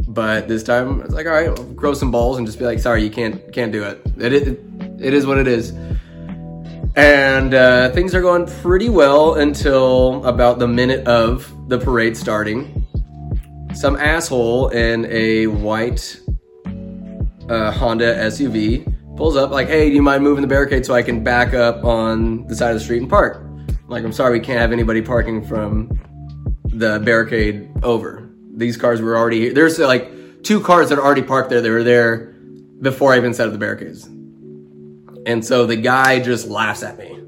But 0.08 0.46
this 0.46 0.62
time, 0.62 1.00
it's 1.00 1.14
like, 1.14 1.26
all 1.26 1.32
right, 1.32 1.48
I'll 1.48 1.64
grow 1.72 1.94
some 1.94 2.10
balls 2.10 2.36
and 2.36 2.46
just 2.46 2.58
be 2.58 2.66
like, 2.66 2.78
sorry, 2.78 3.02
you 3.02 3.10
can't 3.10 3.52
can't 3.52 3.72
do 3.72 3.82
it. 3.84 4.02
It 4.18 4.32
it, 4.32 4.60
it 5.00 5.14
is 5.14 5.26
what 5.26 5.38
it 5.38 5.48
is. 5.48 5.72
And 6.94 7.54
uh, 7.54 7.90
things 7.90 8.14
are 8.14 8.20
going 8.20 8.46
pretty 8.46 8.90
well 8.90 9.34
until 9.34 10.22
about 10.26 10.58
the 10.58 10.68
minute 10.68 11.06
of 11.06 11.50
the 11.68 11.78
parade 11.78 12.16
starting. 12.16 12.81
Some 13.74 13.96
asshole 13.96 14.68
in 14.68 15.06
a 15.06 15.46
white 15.46 16.20
uh, 17.48 17.72
Honda 17.72 18.14
SUV 18.16 19.16
pulls 19.16 19.36
up, 19.36 19.50
like, 19.50 19.68
hey, 19.68 19.88
do 19.88 19.94
you 19.94 20.02
mind 20.02 20.22
moving 20.22 20.42
the 20.42 20.48
barricade 20.48 20.84
so 20.84 20.94
I 20.94 21.02
can 21.02 21.24
back 21.24 21.54
up 21.54 21.84
on 21.84 22.46
the 22.46 22.54
side 22.54 22.70
of 22.70 22.76
the 22.76 22.84
street 22.84 23.00
and 23.00 23.10
park? 23.10 23.44
Like, 23.88 24.04
I'm 24.04 24.12
sorry, 24.12 24.38
we 24.38 24.44
can't 24.44 24.60
have 24.60 24.72
anybody 24.72 25.02
parking 25.02 25.44
from 25.44 25.98
the 26.64 27.00
barricade 27.00 27.70
over. 27.82 28.30
These 28.54 28.76
cars 28.76 29.00
were 29.00 29.16
already 29.16 29.40
here. 29.40 29.54
There's 29.54 29.78
like 29.78 30.42
two 30.42 30.60
cars 30.60 30.88
that 30.90 30.98
are 30.98 31.04
already 31.04 31.22
parked 31.22 31.50
there. 31.50 31.60
They 31.60 31.70
were 31.70 31.82
there 31.82 32.34
before 32.80 33.12
I 33.12 33.16
even 33.16 33.34
set 33.34 33.46
up 33.46 33.52
the 33.52 33.58
barricades. 33.58 34.04
And 35.26 35.44
so 35.44 35.66
the 35.66 35.76
guy 35.76 36.20
just 36.20 36.46
laughs 36.46 36.82
at 36.82 36.98
me, 36.98 37.20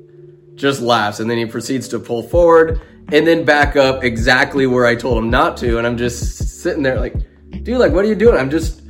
just 0.54 0.80
laughs. 0.80 1.20
And 1.20 1.30
then 1.30 1.38
he 1.38 1.46
proceeds 1.46 1.88
to 1.88 1.98
pull 1.98 2.22
forward 2.22 2.80
and 3.12 3.26
then 3.26 3.44
back 3.44 3.76
up 3.76 4.04
exactly 4.04 4.66
where 4.66 4.86
I 4.86 4.94
told 4.94 5.18
him 5.18 5.30
not 5.30 5.56
to. 5.58 5.78
And 5.78 5.86
I'm 5.86 5.96
just 5.96 6.60
sitting 6.62 6.82
there 6.82 6.98
like, 6.98 7.14
dude, 7.62 7.78
like, 7.78 7.92
what 7.92 8.04
are 8.04 8.08
you 8.08 8.14
doing? 8.14 8.36
I'm 8.36 8.50
just 8.50 8.82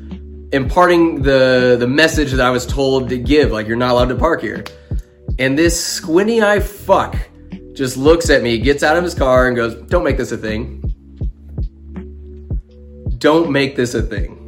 imparting 0.52 1.22
the, 1.22 1.76
the 1.78 1.86
message 1.86 2.30
that 2.32 2.40
I 2.40 2.50
was 2.50 2.66
told 2.66 3.08
to 3.08 3.18
give. 3.18 3.50
Like, 3.50 3.66
you're 3.66 3.76
not 3.76 3.92
allowed 3.92 4.08
to 4.08 4.16
park 4.16 4.40
here. 4.40 4.64
And 5.38 5.58
this 5.58 5.82
squinty 5.84 6.42
eye 6.42 6.60
fuck 6.60 7.16
just 7.72 7.96
looks 7.96 8.30
at 8.30 8.42
me, 8.42 8.58
gets 8.58 8.82
out 8.82 8.96
of 8.96 9.02
his 9.02 9.14
car 9.14 9.48
and 9.48 9.56
goes, 9.56 9.74
don't 9.88 10.04
make 10.04 10.16
this 10.16 10.30
a 10.32 10.36
thing. 10.36 10.80
Don't 13.18 13.50
make 13.50 13.74
this 13.74 13.94
a 13.94 14.02
thing 14.02 14.44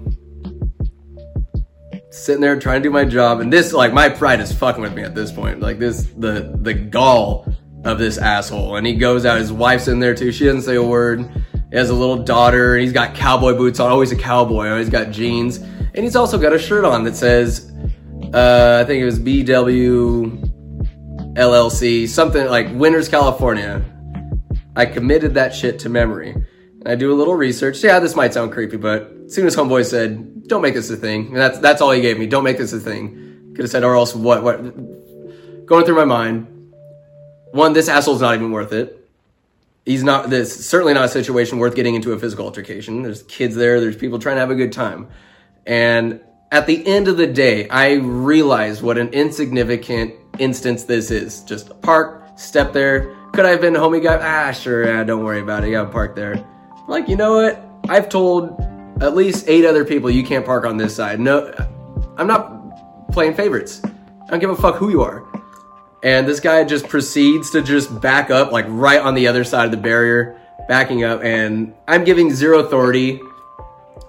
sitting 2.16 2.40
there 2.40 2.58
trying 2.58 2.82
to 2.82 2.88
do 2.88 2.92
my 2.92 3.04
job, 3.04 3.40
and 3.40 3.52
this 3.52 3.73
like 3.73 3.92
my 3.92 4.08
pride 4.08 4.40
is 4.40 4.52
fucking 4.52 4.82
with 4.82 4.94
me 4.94 5.02
at 5.02 5.14
this 5.14 5.30
point. 5.30 5.61
Like 5.61 5.78
this, 5.78 6.04
the 6.16 6.58
the 6.61 6.75
gall 6.75 7.46
of 7.87 7.99
this 7.99 8.19
asshole. 8.19 8.76
And 8.76 8.87
he 8.87 8.95
goes 8.95 9.25
out. 9.25 9.38
His 9.38 9.52
wife's 9.52 9.88
in 9.88 10.00
there 10.00 10.14
too. 10.14 10.33
She 10.33 10.45
doesn't 10.45 10.62
say 10.62 10.75
a 10.75 10.83
word. 10.83 11.31
He 11.71 11.76
has 11.76 11.90
a 11.90 11.95
little 11.95 12.23
daughter, 12.23 12.75
and 12.75 12.83
he's 12.83 12.93
got 12.93 13.14
cowboy 13.14 13.55
boots 13.55 13.81
on. 13.81 13.90
Always 13.90 14.12
a 14.12 14.16
cowboy. 14.16 14.69
Always 14.69 14.88
got 14.88 15.11
jeans, 15.11 15.59
and 15.59 15.97
he's 15.97 16.16
also 16.16 16.38
got 16.38 16.52
a 16.52 16.59
shirt 16.59 16.85
on 16.85 17.05
that 17.05 17.16
says, 17.16 17.73
uh, 18.33 18.81
I 18.83 18.87
think 18.87 19.02
it 19.02 19.05
was 19.05 19.19
BW 19.19 21.35
LLC, 21.35 22.09
something 22.09 22.47
like 22.47 22.69
Winters, 22.73 23.09
California. 23.09 23.85
I 24.75 24.87
committed 24.87 25.35
that 25.35 25.55
shit 25.55 25.78
to 25.81 25.88
memory. 25.88 26.31
And 26.31 26.88
I 26.88 26.95
do 26.95 27.12
a 27.12 27.16
little 27.16 27.35
research. 27.35 27.83
Yeah, 27.83 27.99
this 27.99 28.14
might 28.14 28.33
sound 28.33 28.52
creepy, 28.52 28.76
but 28.76 29.12
as 29.26 29.35
soon 29.35 29.47
as 29.47 29.57
homeboy 29.57 29.87
said, 29.87 30.49
"Don't 30.49 30.62
make 30.62 30.75
this 30.75 30.90
a 30.90 30.97
thing," 30.97 31.28
and 31.28 31.37
that's 31.37 31.59
that's 31.59 31.83
all 31.83 31.90
he 31.90 32.00
gave 32.00 32.19
me. 32.19 32.26
Don't 32.26 32.45
make 32.45 32.59
this 32.59 32.73
a 32.73 32.81
thing. 32.81 33.52
Could 33.55 33.64
have 33.64 33.71
said, 33.71 33.85
or 33.85 33.97
else 33.97 34.14
what? 34.14 34.43
What? 34.43 35.66
Going 35.66 35.85
through 35.85 35.97
my 35.97 36.05
mind. 36.05 36.47
One, 37.56 37.72
this 37.72 37.88
asshole's 37.88 38.20
not 38.20 38.34
even 38.34 38.52
worth 38.52 38.75
it. 38.75 39.08
he's 39.86 40.04
not 40.04 40.28
this 40.28 40.66
certainly 40.68 40.92
not 40.92 41.06
a 41.06 41.08
situation 41.08 41.58
worth 41.58 41.75
getting 41.75 41.94
into 41.94 42.12
a 42.12 42.18
physical 42.18 42.44
altercation. 42.44 43.02
There's 43.02 43.22
kids 43.22 43.54
there, 43.54 43.80
there's 43.80 43.96
people 43.96 44.18
trying 44.18 44.36
to 44.36 44.40
have 44.40 44.50
a 44.50 44.54
good 44.54 44.72
time. 44.72 45.08
And 45.64 46.20
at 46.52 46.66
the 46.66 46.86
end 46.86 47.08
of 47.08 47.16
the 47.16 47.26
day, 47.26 47.66
I 47.70 47.94
realized 47.94 48.82
what 48.82 48.98
an 48.98 49.08
insignificant 49.08 50.14
instance 50.38 50.84
this 50.84 51.10
is. 51.10 51.42
Just 51.44 51.70
a 51.70 51.75
park, 51.75 52.38
step 52.38 52.75
there. 52.75 53.16
Could 53.32 53.46
I 53.46 53.50
have 53.50 53.62
been 53.62 53.75
a 53.75 53.80
homie 53.80 54.02
guy? 54.02 54.18
Ah, 54.20 54.52
sure, 54.52 54.86
yeah, 54.86 55.02
don't 55.02 55.25
worry 55.25 55.40
about 55.40 55.64
it. 55.64 55.68
You 55.68 55.72
got 55.72 55.86
a 55.86 55.90
park 55.90 56.14
there. 56.14 56.44
Like, 56.88 57.08
you 57.08 57.16
know 57.16 57.36
what? 57.36 57.66
I've 57.88 58.10
told 58.10 58.60
at 59.00 59.16
least 59.16 59.48
eight 59.48 59.64
other 59.64 59.86
people 59.86 60.10
you 60.10 60.25
can't 60.25 60.44
park 60.44 60.66
on 60.66 60.76
this 60.76 60.94
side. 60.94 61.20
No, 61.20 61.52
I'm 62.18 62.26
not 62.26 63.12
playing 63.12 63.32
favorites. 63.32 63.80
I 63.82 64.30
don't 64.30 64.40
give 64.40 64.50
a 64.50 64.56
fuck 64.56 64.76
who 64.76 64.90
you 64.90 65.02
are. 65.02 65.25
And 66.03 66.29
this 66.29 66.41
guy 66.41 66.62
just 66.65 66.88
proceeds 66.88 67.50
to 67.50 67.62
just 67.62 68.00
back 68.00 68.31
up, 68.31 68.53
like 68.53 68.67
right 68.69 69.00
on 69.00 69.15
the 69.15 69.29
other 69.29 69.45
side 69.45 69.65
of 69.65 69.71
the 69.71 69.76
barrier, 69.76 70.38
backing 70.69 71.05
up. 71.05 71.23
And 71.23 71.75
I'm 71.88 72.05
giving 72.05 72.33
zero 72.33 72.61
authority 72.61 73.21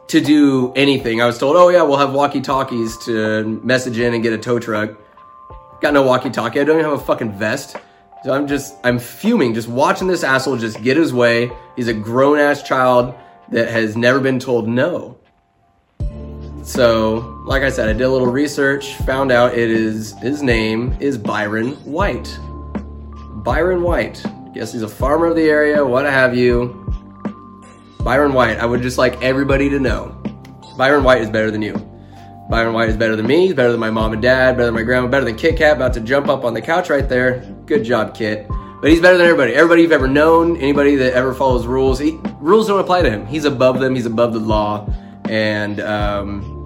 to 0.07 0.21
do 0.21 0.73
anything. 0.75 1.21
I 1.21 1.25
was 1.25 1.37
told, 1.37 1.55
oh 1.55 1.69
yeah, 1.69 1.81
we'll 1.81 1.97
have 1.97 2.13
walkie 2.13 2.41
talkies 2.41 2.97
to 3.05 3.43
message 3.63 3.99
in 3.99 4.13
and 4.13 4.23
get 4.23 4.33
a 4.33 4.37
tow 4.37 4.59
truck. 4.59 4.97
Got 5.81 5.93
no 5.93 6.03
walkie 6.03 6.29
talkie. 6.29 6.59
I 6.59 6.63
don't 6.63 6.79
even 6.79 6.89
have 6.89 7.01
a 7.01 7.05
fucking 7.05 7.33
vest. 7.33 7.75
So 8.23 8.33
I'm 8.33 8.47
just, 8.47 8.75
I'm 8.83 8.99
fuming 8.99 9.53
just 9.53 9.67
watching 9.67 10.07
this 10.07 10.23
asshole 10.23 10.57
just 10.57 10.81
get 10.81 10.97
his 10.97 11.13
way. 11.13 11.51
He's 11.75 11.87
a 11.87 11.93
grown 11.93 12.39
ass 12.39 12.63
child 12.63 13.13
that 13.49 13.69
has 13.69 13.95
never 13.95 14.19
been 14.19 14.39
told 14.39 14.67
no. 14.67 15.17
So, 16.67 17.41
like 17.45 17.63
I 17.63 17.69
said, 17.69 17.87
I 17.87 17.93
did 17.93 18.01
a 18.01 18.09
little 18.09 18.27
research, 18.27 18.95
found 18.97 19.31
out 19.31 19.57
it 19.57 19.71
is, 19.71 20.11
his 20.19 20.43
name 20.43 20.97
is 20.99 21.17
Byron 21.17 21.71
White. 21.85 22.37
Byron 23.35 23.83
White. 23.83 24.21
Guess 24.53 24.73
he's 24.73 24.81
a 24.81 24.87
farmer 24.87 25.27
of 25.27 25.37
the 25.37 25.43
area, 25.43 25.83
what 25.85 26.05
have 26.05 26.35
you. 26.35 26.93
Byron 28.01 28.33
White, 28.33 28.57
I 28.59 28.65
would 28.65 28.81
just 28.81 28.97
like 28.97 29.19
everybody 29.23 29.69
to 29.69 29.79
know. 29.79 30.09
Byron 30.77 31.05
White 31.05 31.21
is 31.21 31.29
better 31.29 31.51
than 31.51 31.61
you. 31.61 31.73
Byron 32.49 32.73
White 32.73 32.89
is 32.89 32.97
better 32.97 33.15
than 33.15 33.27
me, 33.27 33.47
he's 33.47 33.55
better 33.55 33.71
than 33.71 33.79
my 33.79 33.89
mom 33.89 34.11
and 34.11 34.21
dad, 34.21 34.57
better 34.57 34.65
than 34.65 34.75
my 34.75 34.83
grandma, 34.83 35.07
better 35.07 35.25
than 35.25 35.37
Kit 35.37 35.55
Kat, 35.55 35.77
about 35.77 35.93
to 35.93 36.01
jump 36.01 36.27
up 36.27 36.43
on 36.43 36.53
the 36.53 36.61
couch 36.61 36.89
right 36.89 37.07
there. 37.07 37.39
Good 37.65 37.85
job, 37.85 38.13
Kit. 38.13 38.45
But 38.81 38.91
he's 38.91 38.99
better 38.99 39.17
than 39.17 39.25
everybody. 39.25 39.53
Everybody 39.53 39.83
you've 39.83 39.93
ever 39.93 40.09
known, 40.09 40.57
anybody 40.57 40.97
that 40.97 41.13
ever 41.13 41.33
follows 41.33 41.65
rules, 41.65 41.97
he, 41.97 42.19
rules 42.41 42.67
don't 42.67 42.81
apply 42.81 43.03
to 43.03 43.09
him. 43.09 43.25
He's 43.25 43.45
above 43.45 43.79
them, 43.79 43.95
he's 43.95 44.05
above 44.05 44.33
the 44.33 44.41
law. 44.41 44.93
And, 45.29 45.79
um, 45.79 46.56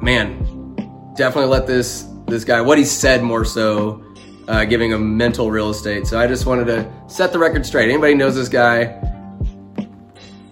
man, 0.00 1.14
definitely 1.16 1.50
let 1.50 1.66
this, 1.66 2.08
this 2.26 2.44
guy, 2.44 2.60
what 2.60 2.78
he 2.78 2.84
said 2.84 3.22
more 3.22 3.44
so, 3.44 4.04
uh, 4.48 4.64
giving 4.64 4.90
him 4.90 5.16
mental 5.16 5.50
real 5.50 5.70
estate. 5.70 6.06
So 6.06 6.18
I 6.18 6.26
just 6.26 6.46
wanted 6.46 6.66
to 6.66 6.92
set 7.06 7.32
the 7.32 7.38
record 7.38 7.64
straight. 7.64 7.90
Anybody 7.90 8.14
knows 8.14 8.34
this 8.34 8.48
guy, 8.48 8.98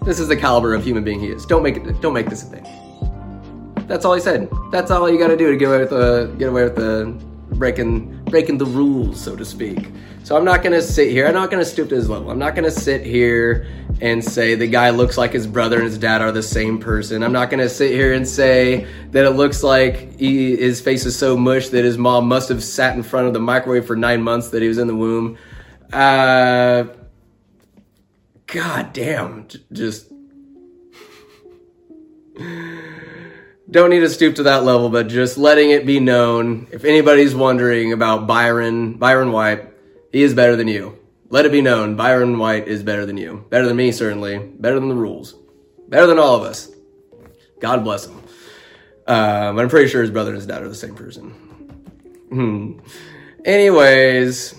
this 0.03 0.19
is 0.19 0.27
the 0.27 0.37
caliber 0.37 0.73
of 0.73 0.83
human 0.83 1.03
being 1.03 1.19
he 1.19 1.27
is. 1.27 1.45
Don't 1.45 1.61
make 1.61 1.77
it. 1.77 2.01
Don't 2.01 2.13
make 2.13 2.29
this 2.29 2.43
a 2.43 2.45
thing. 2.45 2.65
That's 3.87 4.05
all 4.05 4.13
he 4.13 4.21
said. 4.21 4.49
That's 4.71 4.91
all 4.91 5.09
you 5.09 5.19
got 5.19 5.27
to 5.27 5.37
do 5.37 5.51
to 5.51 5.57
get 5.57 5.67
away 5.67 5.79
with 5.79 5.89
the 5.89 6.33
get 6.37 6.49
away 6.49 6.63
with 6.63 6.75
the 6.75 7.13
breaking 7.55 8.18
breaking 8.29 8.57
the 8.57 8.65
rules, 8.65 9.19
so 9.19 9.35
to 9.35 9.45
speak. 9.45 9.89
So 10.23 10.37
I'm 10.37 10.45
not 10.45 10.63
gonna 10.63 10.81
sit 10.81 11.11
here. 11.11 11.27
I'm 11.27 11.33
not 11.33 11.49
gonna 11.49 11.65
stoop 11.65 11.89
to 11.89 11.95
his 11.95 12.09
level. 12.09 12.29
I'm 12.29 12.39
not 12.39 12.55
gonna 12.55 12.71
sit 12.71 13.05
here 13.05 13.67
and 14.01 14.23
say 14.23 14.55
the 14.55 14.67
guy 14.67 14.91
looks 14.91 15.17
like 15.17 15.33
his 15.33 15.47
brother 15.47 15.77
and 15.77 15.85
his 15.85 15.97
dad 15.97 16.21
are 16.21 16.31
the 16.31 16.43
same 16.43 16.79
person. 16.79 17.23
I'm 17.23 17.31
not 17.31 17.49
gonna 17.49 17.69
sit 17.69 17.91
here 17.91 18.13
and 18.13 18.27
say 18.27 18.87
that 19.11 19.25
it 19.25 19.31
looks 19.31 19.63
like 19.63 20.19
he, 20.19 20.55
his 20.55 20.81
face 20.81 21.05
is 21.05 21.17
so 21.17 21.35
mush 21.35 21.69
that 21.69 21.83
his 21.83 21.97
mom 21.97 22.27
must 22.27 22.49
have 22.49 22.63
sat 22.63 22.95
in 22.95 23.03
front 23.03 23.27
of 23.27 23.33
the 23.33 23.39
microwave 23.39 23.85
for 23.85 23.95
nine 23.95 24.21
months 24.21 24.49
that 24.49 24.61
he 24.61 24.67
was 24.67 24.77
in 24.77 24.87
the 24.87 24.95
womb. 24.95 25.37
Uh, 25.91 26.85
God 28.45 28.93
damn, 28.93 29.47
just 29.71 30.08
don't 33.69 33.89
need 33.89 33.99
to 33.99 34.09
stoop 34.09 34.35
to 34.35 34.43
that 34.43 34.63
level, 34.63 34.89
but 34.89 35.07
just 35.07 35.37
letting 35.37 35.71
it 35.71 35.85
be 35.85 35.99
known. 35.99 36.67
If 36.71 36.85
anybody's 36.85 37.35
wondering 37.35 37.93
about 37.93 38.27
Byron, 38.27 38.93
Byron 38.93 39.31
White, 39.31 39.65
he 40.11 40.23
is 40.23 40.33
better 40.33 40.55
than 40.55 40.67
you. 40.67 40.97
Let 41.29 41.45
it 41.45 41.51
be 41.51 41.61
known, 41.61 41.95
Byron 41.95 42.39
White 42.39 42.67
is 42.67 42.81
better 42.81 43.05
than 43.05 43.17
you. 43.17 43.45
Better 43.49 43.67
than 43.67 43.77
me, 43.77 43.91
certainly. 43.91 44.39
Better 44.39 44.79
than 44.79 44.89
the 44.89 44.95
rules. 44.95 45.35
Better 45.87 46.07
than 46.07 46.17
all 46.17 46.35
of 46.35 46.43
us. 46.43 46.71
God 47.59 47.83
bless 47.83 48.07
him. 48.07 48.23
Um, 49.05 49.59
I'm 49.59 49.69
pretty 49.69 49.89
sure 49.89 50.01
his 50.01 50.11
brother 50.11 50.31
and 50.31 50.37
his 50.37 50.47
dad 50.47 50.63
are 50.63 50.69
the 50.69 50.75
same 50.75 50.95
person. 50.95 51.31
Hmm. 52.29 52.79
Anyways, 53.45 54.55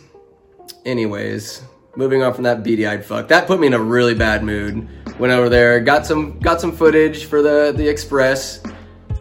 anyways, 0.85 1.63
moving 1.97 2.23
on 2.23 2.35
from 2.35 2.45
that 2.45 2.63
beady-eyed 2.63 3.05
fuck. 3.05 3.29
That 3.29 3.47
put 3.47 3.61
me 3.61 3.67
in 3.67 3.75
a 3.75 3.81
really 3.81 4.15
bad 4.15 4.43
mood. 4.43 4.89
Went 5.19 5.33
over 5.33 5.49
there, 5.49 5.81
got 5.81 6.07
some 6.07 6.39
got 6.41 6.61
some 6.61 6.73
footage 6.73 7.27
for 7.27 7.43
the 7.43 7.73
the 7.77 7.87
Express. 7.89 8.61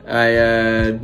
I 0.10 0.38
uh, 0.38 1.00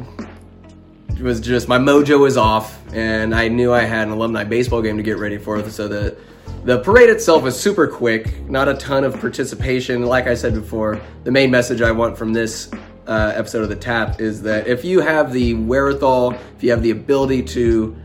was 1.22 1.40
just 1.40 1.68
my 1.68 1.78
mojo 1.78 2.20
was 2.20 2.38
off, 2.38 2.82
and 2.94 3.36
I 3.36 3.48
knew 3.48 3.72
I 3.72 3.84
had 3.84 4.08
an 4.08 4.14
alumni 4.14 4.44
baseball 4.44 4.82
game 4.82 4.98
to 4.98 5.04
get 5.04 5.18
ready 5.18 5.38
for. 5.38 5.68
So 5.70 5.88
the 5.88 6.18
the 6.64 6.80
parade 6.80 7.10
itself 7.10 7.44
was 7.44 7.60
super 7.60 7.88
quick, 7.88 8.48
not 8.50 8.68
a 8.68 8.74
ton 8.74 9.04
of 9.04 9.20
participation. 9.20 10.04
Like 10.04 10.26
I 10.28 10.34
said 10.34 10.56
before, 10.56 11.00
the 11.24 11.32
main 11.32 11.52
message 11.52 11.82
I 11.82 11.92
want 11.92 12.18
from 12.18 12.34
this 12.34 12.72
uh, 13.08 13.34
episode 13.36 13.62
of 13.62 13.70
the 13.70 13.76
Tap 13.76 14.20
is 14.20 14.42
that 14.42 14.68
if 14.68 14.84
you 14.84 15.00
have 15.02 15.32
the 15.32 15.54
wherewithal, 15.54 16.34
if 16.56 16.64
you 16.64 16.72
have 16.72 16.82
the 16.82 16.90
ability 16.92 17.44
to 17.44 17.96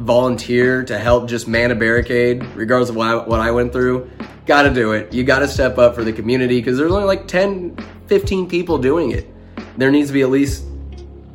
volunteer 0.00 0.82
to 0.84 0.98
help 0.98 1.28
just 1.28 1.46
man 1.46 1.70
a 1.70 1.76
barricade, 1.76 2.44
regardless 2.56 2.90
of 2.90 2.96
what 2.96 3.08
I, 3.08 3.14
what 3.14 3.40
I 3.40 3.52
went 3.52 3.72
through, 3.72 4.10
gotta 4.46 4.72
do 4.72 4.92
it. 4.92 5.12
You 5.12 5.22
gotta 5.22 5.46
step 5.46 5.78
up 5.78 5.94
for 5.94 6.02
the 6.02 6.12
community 6.12 6.58
because 6.58 6.76
there's 6.76 6.90
only 6.90 7.04
like 7.04 7.28
10, 7.28 7.76
15 8.06 8.48
people 8.48 8.78
doing 8.78 9.12
it. 9.12 9.28
There 9.76 9.90
needs 9.90 10.08
to 10.08 10.12
be 10.12 10.22
at 10.22 10.30
least, 10.30 10.64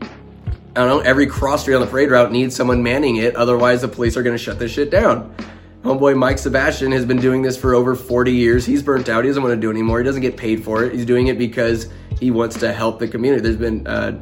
I 0.01 0.05
don't 0.75 0.87
know, 0.87 0.99
every 0.99 1.27
cross 1.27 1.61
street 1.61 1.75
on 1.75 1.81
the 1.81 1.87
parade 1.87 2.11
route 2.11 2.31
needs 2.31 2.55
someone 2.55 2.83
manning 2.83 3.17
it. 3.17 3.35
Otherwise, 3.35 3.81
the 3.81 3.87
police 3.87 4.17
are 4.17 4.23
gonna 4.23 4.37
shut 4.37 4.59
this 4.59 4.71
shit 4.71 4.89
down. 4.89 5.35
Homeboy 5.83 6.17
Mike 6.17 6.37
Sebastian 6.37 6.91
has 6.93 7.05
been 7.05 7.19
doing 7.19 7.41
this 7.41 7.57
for 7.57 7.75
over 7.75 7.93
40 7.93 8.31
years. 8.31 8.65
He's 8.65 8.81
burnt 8.81 9.09
out. 9.09 9.23
He 9.23 9.29
doesn't 9.29 9.43
want 9.43 9.53
to 9.53 9.59
do 9.59 9.69
it 9.69 9.73
anymore. 9.73 9.99
He 9.99 10.05
doesn't 10.05 10.21
get 10.21 10.37
paid 10.37 10.63
for 10.63 10.85
it. 10.85 10.93
He's 10.93 11.05
doing 11.05 11.27
it 11.27 11.37
because 11.37 11.89
he 12.19 12.31
wants 12.31 12.57
to 12.59 12.71
help 12.71 12.99
the 12.99 13.07
community. 13.07 13.41
There's 13.41 13.57
been 13.57 13.85
uh, 13.85 14.21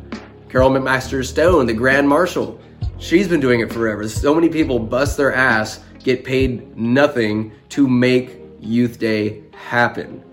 Carol 0.50 0.72
McMaster 0.72 1.24
Stone, 1.24 1.68
the 1.68 1.74
Grand 1.74 2.10
Marshal 2.10 2.60
She's 3.02 3.28
been 3.28 3.40
doing 3.40 3.62
it 3.62 3.74
forever. 3.74 4.08
So 4.08 4.34
many 4.36 4.48
people 4.48 4.78
bust 4.78 5.18
their 5.18 5.34
ass, 5.34 5.84
get 6.04 6.24
paid 6.24 6.78
nothing 6.78 7.52
to 7.70 7.88
make 7.88 8.38
Youth 8.60 9.00
Day 9.00 9.42
happen. 9.54 10.24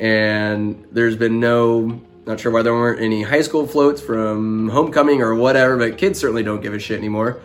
And 0.00 0.86
there's 0.90 1.16
been 1.16 1.38
no, 1.38 2.00
not 2.26 2.40
sure 2.40 2.50
why 2.50 2.62
there 2.62 2.72
weren't 2.72 3.00
any 3.00 3.22
high 3.22 3.42
school 3.42 3.66
floats 3.66 4.00
from 4.00 4.68
homecoming 4.70 5.20
or 5.20 5.34
whatever, 5.34 5.76
but 5.76 5.98
kids 5.98 6.18
certainly 6.18 6.42
don't 6.42 6.62
give 6.62 6.72
a 6.72 6.78
shit 6.78 6.98
anymore. 6.98 7.40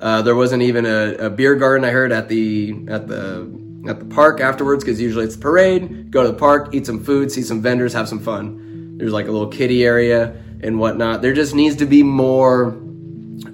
Uh, 0.00 0.22
there 0.22 0.34
wasn't 0.34 0.62
even 0.62 0.86
a, 0.86 1.26
a, 1.26 1.30
beer 1.30 1.54
garden 1.54 1.84
I 1.84 1.90
heard 1.90 2.10
at 2.10 2.28
the 2.28 2.74
at 2.88 3.06
the 3.06 3.48
at 3.88 4.00
the 4.00 4.04
park 4.06 4.40
afterwards 4.40 4.82
because 4.82 5.00
usually 5.00 5.24
it's 5.24 5.36
the 5.36 5.42
parade. 5.42 6.10
Go 6.10 6.22
to 6.22 6.28
the 6.28 6.38
park, 6.38 6.74
eat 6.74 6.86
some 6.86 7.04
food, 7.04 7.30
see 7.30 7.42
some 7.42 7.62
vendors, 7.62 7.92
have 7.92 8.08
some 8.08 8.18
fun. 8.18 8.96
There's 8.98 9.12
like 9.12 9.28
a 9.28 9.30
little 9.30 9.48
kiddie 9.48 9.84
area 9.84 10.34
and 10.60 10.78
whatnot. 10.78 11.22
There 11.22 11.32
just 11.32 11.54
needs 11.54 11.76
to 11.76 11.86
be 11.86 12.02
more 12.02 12.76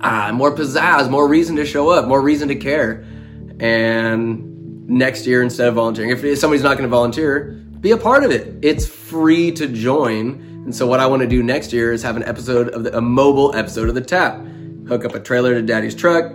ah, 0.01 0.31
more 0.33 0.55
pizzazz, 0.55 1.11
more 1.11 1.29
reason 1.29 1.57
to 1.57 1.67
show 1.67 1.91
up, 1.91 2.07
more 2.07 2.21
reason 2.23 2.49
to 2.49 2.55
care. 2.55 3.05
And 3.61 4.89
next 4.89 5.27
year, 5.27 5.43
instead 5.43 5.69
of 5.69 5.75
volunteering, 5.75 6.11
if 6.11 6.39
somebody's 6.39 6.63
not 6.63 6.79
going 6.79 6.89
to 6.89 6.89
volunteer, 6.89 7.63
be 7.81 7.91
a 7.91 7.97
part 7.97 8.25
of 8.25 8.31
it. 8.31 8.55
It's 8.63 8.87
free 8.87 9.53
to 9.53 9.67
join. 9.67 10.48
And 10.69 10.77
so, 10.77 10.87
what 10.87 11.01
I 11.01 11.07
want 11.07 11.23
to 11.23 11.27
do 11.27 11.43
next 11.43 11.73
year 11.73 11.95
is 11.95 12.03
have 12.03 12.19
an 12.19 12.25
episode 12.25 12.69
of 12.75 12.85
the, 12.85 12.95
a 12.95 13.01
mobile 13.01 13.57
episode 13.57 13.89
of 13.89 13.95
the 13.95 14.03
Tap. 14.03 14.39
Hook 14.87 15.07
up 15.07 15.15
a 15.15 15.19
trailer 15.19 15.55
to 15.55 15.63
Daddy's 15.63 15.95
truck, 15.95 16.35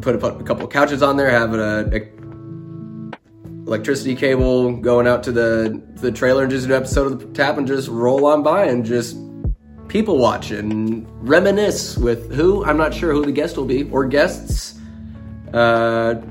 put 0.00 0.14
a, 0.14 0.24
a 0.24 0.44
couple 0.44 0.68
couches 0.68 1.02
on 1.02 1.16
there, 1.16 1.28
have 1.28 1.52
a, 1.52 1.90
a 1.92 3.16
electricity 3.66 4.14
cable 4.14 4.76
going 4.76 5.08
out 5.08 5.24
to 5.24 5.32
the 5.32 5.82
the 5.96 6.12
trailer, 6.12 6.42
and 6.44 6.52
just 6.52 6.68
do 6.68 6.74
an 6.74 6.80
episode 6.80 7.10
of 7.10 7.18
the 7.18 7.26
Tap, 7.34 7.58
and 7.58 7.66
just 7.66 7.88
roll 7.88 8.24
on 8.24 8.44
by 8.44 8.66
and 8.66 8.84
just 8.84 9.16
people 9.88 10.16
watch 10.16 10.52
and 10.52 11.04
reminisce 11.28 11.96
with 11.96 12.32
who 12.32 12.64
I'm 12.64 12.76
not 12.76 12.94
sure 12.94 13.12
who 13.12 13.24
the 13.24 13.32
guest 13.32 13.56
will 13.56 13.64
be 13.64 13.90
or 13.90 14.04
guests. 14.04 14.78
Uh, 15.52 16.22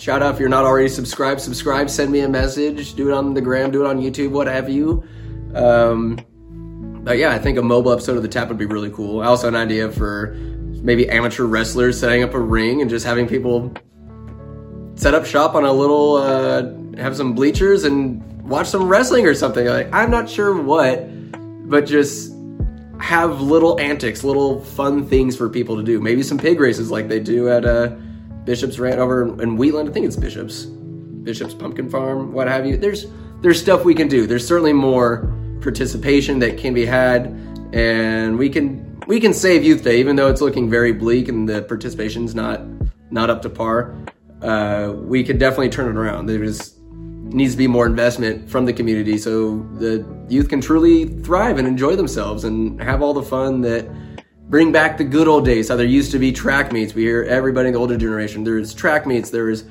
shout 0.00 0.20
out 0.20 0.34
if 0.34 0.40
you're 0.40 0.48
not 0.48 0.64
already 0.64 0.88
subscribed, 0.88 1.40
subscribe, 1.40 1.88
send 1.88 2.10
me 2.10 2.22
a 2.22 2.28
message, 2.28 2.94
do 2.94 3.08
it 3.08 3.14
on 3.14 3.34
the 3.34 3.40
gram, 3.40 3.70
do 3.70 3.84
it 3.84 3.86
on 3.86 4.00
YouTube, 4.00 4.32
what 4.32 4.48
have 4.48 4.68
you. 4.68 5.04
Um, 5.54 6.18
but 7.02 7.18
yeah, 7.18 7.32
I 7.32 7.38
think 7.38 7.58
a 7.58 7.62
mobile 7.62 7.92
episode 7.92 8.16
of 8.16 8.22
the 8.22 8.28
tap 8.28 8.48
would 8.48 8.58
be 8.58 8.66
really 8.66 8.90
cool. 8.90 9.20
I 9.20 9.26
also 9.26 9.46
had 9.46 9.54
an 9.54 9.60
idea 9.60 9.90
for 9.90 10.34
maybe 10.82 11.08
amateur 11.08 11.44
wrestlers 11.44 11.98
setting 11.98 12.22
up 12.22 12.34
a 12.34 12.38
ring 12.38 12.80
and 12.80 12.90
just 12.90 13.04
having 13.04 13.26
people 13.26 13.72
set 14.94 15.14
up 15.14 15.24
shop 15.24 15.54
on 15.54 15.64
a 15.64 15.72
little, 15.72 16.16
uh, 16.16 17.00
have 17.00 17.16
some 17.16 17.34
bleachers 17.34 17.84
and 17.84 18.22
watch 18.42 18.68
some 18.68 18.88
wrestling 18.88 19.26
or 19.26 19.34
something. 19.34 19.66
Like 19.66 19.92
I'm 19.92 20.10
not 20.10 20.28
sure 20.28 20.60
what, 20.60 21.06
but 21.68 21.86
just 21.86 22.34
have 22.98 23.40
little 23.40 23.80
antics, 23.80 24.22
little 24.22 24.60
fun 24.60 25.06
things 25.06 25.36
for 25.36 25.48
people 25.48 25.76
to 25.76 25.82
do. 25.82 26.00
Maybe 26.00 26.22
some 26.22 26.38
pig 26.38 26.60
races 26.60 26.90
like 26.90 27.08
they 27.08 27.20
do 27.20 27.48
at 27.48 27.64
uh, 27.64 27.88
Bishop's 28.44 28.78
Ranch 28.78 28.98
over 28.98 29.40
in 29.42 29.56
Wheatland. 29.56 29.88
I 29.88 29.92
think 29.92 30.06
it's 30.06 30.16
Bishop's. 30.16 30.66
Bishop's 31.22 31.54
Pumpkin 31.54 31.90
Farm, 31.90 32.32
what 32.32 32.48
have 32.48 32.66
you. 32.66 32.76
There's 32.76 33.06
there's 33.42 33.60
stuff 33.60 33.84
we 33.84 33.94
can 33.94 34.08
do. 34.08 34.26
There's 34.26 34.46
certainly 34.46 34.72
more 34.72 35.32
participation 35.60 36.38
that 36.40 36.58
can 36.58 36.74
be 36.74 36.86
had, 36.86 37.26
and 37.72 38.38
we 38.38 38.48
can 38.48 39.00
we 39.06 39.20
can 39.20 39.34
save 39.34 39.64
Youth 39.64 39.82
Day, 39.82 39.98
even 39.98 40.16
though 40.16 40.28
it's 40.28 40.40
looking 40.40 40.70
very 40.70 40.92
bleak 40.92 41.28
and 41.28 41.48
the 41.48 41.62
participation's 41.62 42.34
not 42.34 42.62
not 43.10 43.30
up 43.30 43.42
to 43.42 43.50
par. 43.50 43.96
Uh, 44.42 44.92
we 44.96 45.22
can 45.22 45.36
definitely 45.36 45.68
turn 45.68 45.88
it 45.88 45.98
around. 45.98 46.26
There's 46.26 46.80
needs 47.32 47.52
to 47.52 47.58
be 47.58 47.66
more 47.66 47.86
investment 47.86 48.48
from 48.48 48.64
the 48.64 48.72
community 48.72 49.16
so 49.16 49.58
the 49.78 50.04
youth 50.28 50.48
can 50.48 50.60
truly 50.60 51.06
thrive 51.22 51.58
and 51.58 51.68
enjoy 51.68 51.94
themselves 51.94 52.44
and 52.44 52.80
have 52.82 53.02
all 53.02 53.14
the 53.14 53.22
fun 53.22 53.60
that 53.60 53.88
bring 54.48 54.72
back 54.72 54.98
the 54.98 55.04
good 55.04 55.28
old 55.28 55.44
days 55.44 55.68
how 55.68 55.76
there 55.76 55.86
used 55.86 56.10
to 56.10 56.18
be 56.18 56.32
track 56.32 56.72
meets 56.72 56.92
we 56.92 57.02
hear 57.02 57.22
everybody 57.24 57.68
in 57.68 57.74
the 57.74 57.78
older 57.78 57.96
generation 57.96 58.42
there's 58.42 58.74
track 58.74 59.06
meets 59.06 59.30
there 59.30 59.48
is 59.48 59.64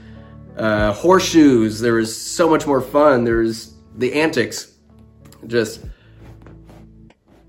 uh, 0.58 0.94
horseshoes 0.94 1.82
there 1.82 1.96
was 1.96 2.16
so 2.16 2.50
much 2.50 2.66
more 2.66 2.82
fun 2.82 3.26
there's 3.26 3.74
the 3.98 4.14
antics 4.14 4.76
just 5.48 5.86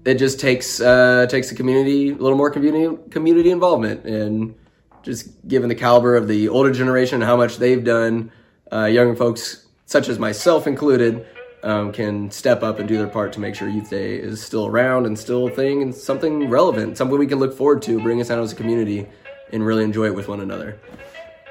it 0.05 0.15
just 0.15 0.41
takes 0.41 0.81
uh, 0.81 1.27
takes 1.29 1.51
the 1.51 1.55
community 1.55 2.11
a 2.11 2.15
little 2.15 2.37
more 2.37 2.51
community 2.51 2.97
community 3.11 3.51
involvement 3.51 4.05
and 4.05 4.55
just 5.03 5.47
given 5.49 5.69
the 5.69 5.75
caliber 5.75 6.17
of 6.17 6.29
the 6.29 6.49
older 6.49 6.73
generation 6.73 7.17
and 7.17 7.25
how 7.25 7.37
much 7.37 7.57
they've 7.57 7.85
done 7.85 8.31
uh, 8.73 8.85
young 8.85 9.17
folks 9.17 9.67
such 9.87 10.09
as 10.09 10.19
myself 10.19 10.67
included 10.67 11.27
um, 11.63 11.93
can 11.93 12.31
step 12.31 12.63
up 12.63 12.79
and 12.79 12.89
do 12.89 12.97
their 12.97 13.09
part 13.09 13.33
to 13.35 13.41
make 13.41 13.55
sure 13.55 13.69
Youth 13.69 13.91
Day 13.91 14.17
is 14.17 14.43
still 14.43 14.67
around 14.67 15.07
and 15.07 15.19
still 15.19 15.49
a 15.49 15.51
thing 15.51 15.83
and 15.83 15.95
something 15.95 16.49
relevant, 16.49 16.97
something 16.97 17.19
we 17.19 17.27
can 17.27 17.39
look 17.39 17.55
forward 17.57 17.83
to, 17.83 18.01
bring 18.01 18.21
us 18.21 18.31
out 18.31 18.39
as 18.39 18.53
a 18.53 18.57
community 18.57 19.07
and 19.53 19.65
really 19.65 19.85
enjoy 19.85 20.07
it 20.07 20.15
with 20.15 20.29
one 20.29 20.41
another. 20.41 20.81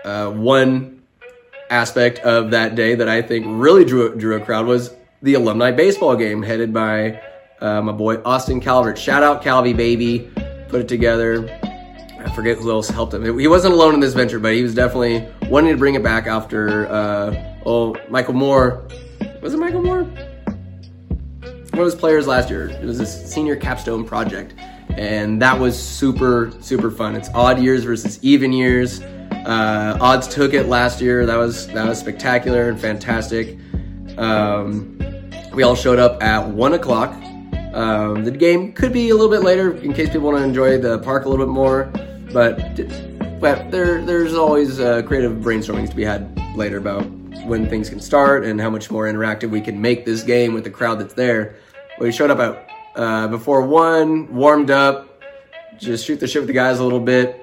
Uh, 0.04 0.32
one 0.32 1.04
aspect 1.70 2.20
of 2.20 2.52
that 2.52 2.76
day 2.76 2.96
that 2.96 3.08
I 3.08 3.22
think 3.22 3.46
really 3.48 3.86
drew, 3.86 4.16
drew 4.16 4.36
a 4.36 4.44
crowd 4.44 4.66
was 4.66 4.92
the 5.22 5.34
alumni 5.34 5.72
baseball 5.72 6.16
game 6.16 6.42
headed 6.42 6.74
by 6.74 7.22
uh, 7.62 7.82
my 7.82 7.92
boy 7.92 8.22
Austin 8.24 8.62
Calvert. 8.62 8.98
Shout 8.98 9.24
out 9.24 9.42
Calvi 9.42 9.74
baby, 9.74 10.32
put 10.70 10.82
it 10.82 10.88
together. 10.88 11.50
I 12.20 12.30
forget 12.36 12.58
who 12.58 12.70
else 12.72 12.90
helped 12.90 13.14
him. 13.14 13.40
He 13.40 13.48
wasn't 13.48 13.74
alone 13.74 13.94
in 13.94 14.00
this 14.00 14.14
venture, 14.14 14.40
but 14.40 14.54
he 14.54 14.64
was 14.64 14.76
definitely 14.76 15.28
wanting 15.50 15.72
to 15.72 15.78
bring 15.78 15.96
it 15.96 16.04
back 16.04 16.28
after 16.28 16.88
uh, 16.88 17.56
oh 17.66 17.96
Michael 18.10 18.34
Moore 18.34 18.88
was 19.42 19.54
it 19.54 19.58
Michael 19.58 19.82
Moore? 19.82 20.04
One 20.04 21.80
of 21.80 21.86
his 21.86 21.96
players 21.96 22.28
last 22.28 22.50
year. 22.50 22.68
It 22.68 22.84
was 22.84 22.98
this 22.98 23.32
senior 23.32 23.56
capstone 23.56 24.04
project, 24.04 24.54
and 24.90 25.42
that 25.42 25.58
was 25.58 25.82
super 25.82 26.52
super 26.60 26.92
fun. 26.92 27.16
It's 27.16 27.30
odd 27.34 27.62
years 27.62 27.86
versus 27.86 28.20
even 28.22 28.52
years. 28.52 29.02
Uh, 29.02 29.98
odds 30.02 30.28
took 30.28 30.54
it 30.54 30.66
last 30.66 31.00
year. 31.00 31.26
That 31.26 31.38
was 31.38 31.68
that 31.68 31.88
was 31.88 32.00
spectacular 32.00 32.70
and 32.70 32.80
fantastic. 32.80 33.58
Um, 34.20 35.00
we 35.54 35.64
all 35.64 35.76
showed 35.76 35.98
up 35.98 36.22
at 36.22 36.48
one 36.48 36.74
o'clock. 36.74 37.14
Um, 37.74 38.24
the 38.26 38.32
game 38.32 38.74
could 38.74 38.92
be 38.92 39.10
a 39.10 39.16
little 39.16 39.30
bit 39.30 39.44
later 39.44 39.72
in 39.78 39.94
case 39.94 40.10
people 40.10 40.32
want 40.32 40.38
to 40.38 40.44
enjoy 40.44 40.78
the 40.78 41.00
park 41.00 41.26
a 41.26 41.30
little 41.30 41.46
bit 41.46 41.52
more, 41.52 41.86
but 42.34 42.58
but 43.40 43.72
there 43.72 44.04
there's 44.04 44.34
always 44.34 44.80
uh, 44.80 45.02
creative 45.04 45.34
brainstormings 45.38 45.90
to 45.90 45.96
be 45.96 46.04
had 46.04 46.38
later 46.56 46.78
about 46.78 47.06
when 47.46 47.70
things 47.70 47.90
can 47.90 48.00
start 48.00 48.44
and 48.44 48.60
how 48.60 48.70
much 48.70 48.92
more 48.92 49.06
interactive 49.06 49.50
we 49.50 49.62
can 49.62 49.80
make 49.80 50.06
this 50.06 50.24
game 50.24 50.54
with 50.54 50.64
the 50.64 50.70
crowd 50.70 51.00
that's 51.00 51.14
there. 51.14 51.56
We 52.00 52.12
showed 52.12 52.32
up 52.32 52.40
at 52.40 52.70
uh, 52.96 53.28
before 53.28 53.62
one, 53.62 54.34
warmed 54.36 54.72
up, 54.72 55.22
just 55.78 56.06
shoot 56.06 56.20
the 56.20 56.28
shit 56.28 56.42
with 56.42 56.48
the 56.48 56.54
guys 56.54 56.80
a 56.80 56.84
little 56.84 57.00
bit, 57.00 57.42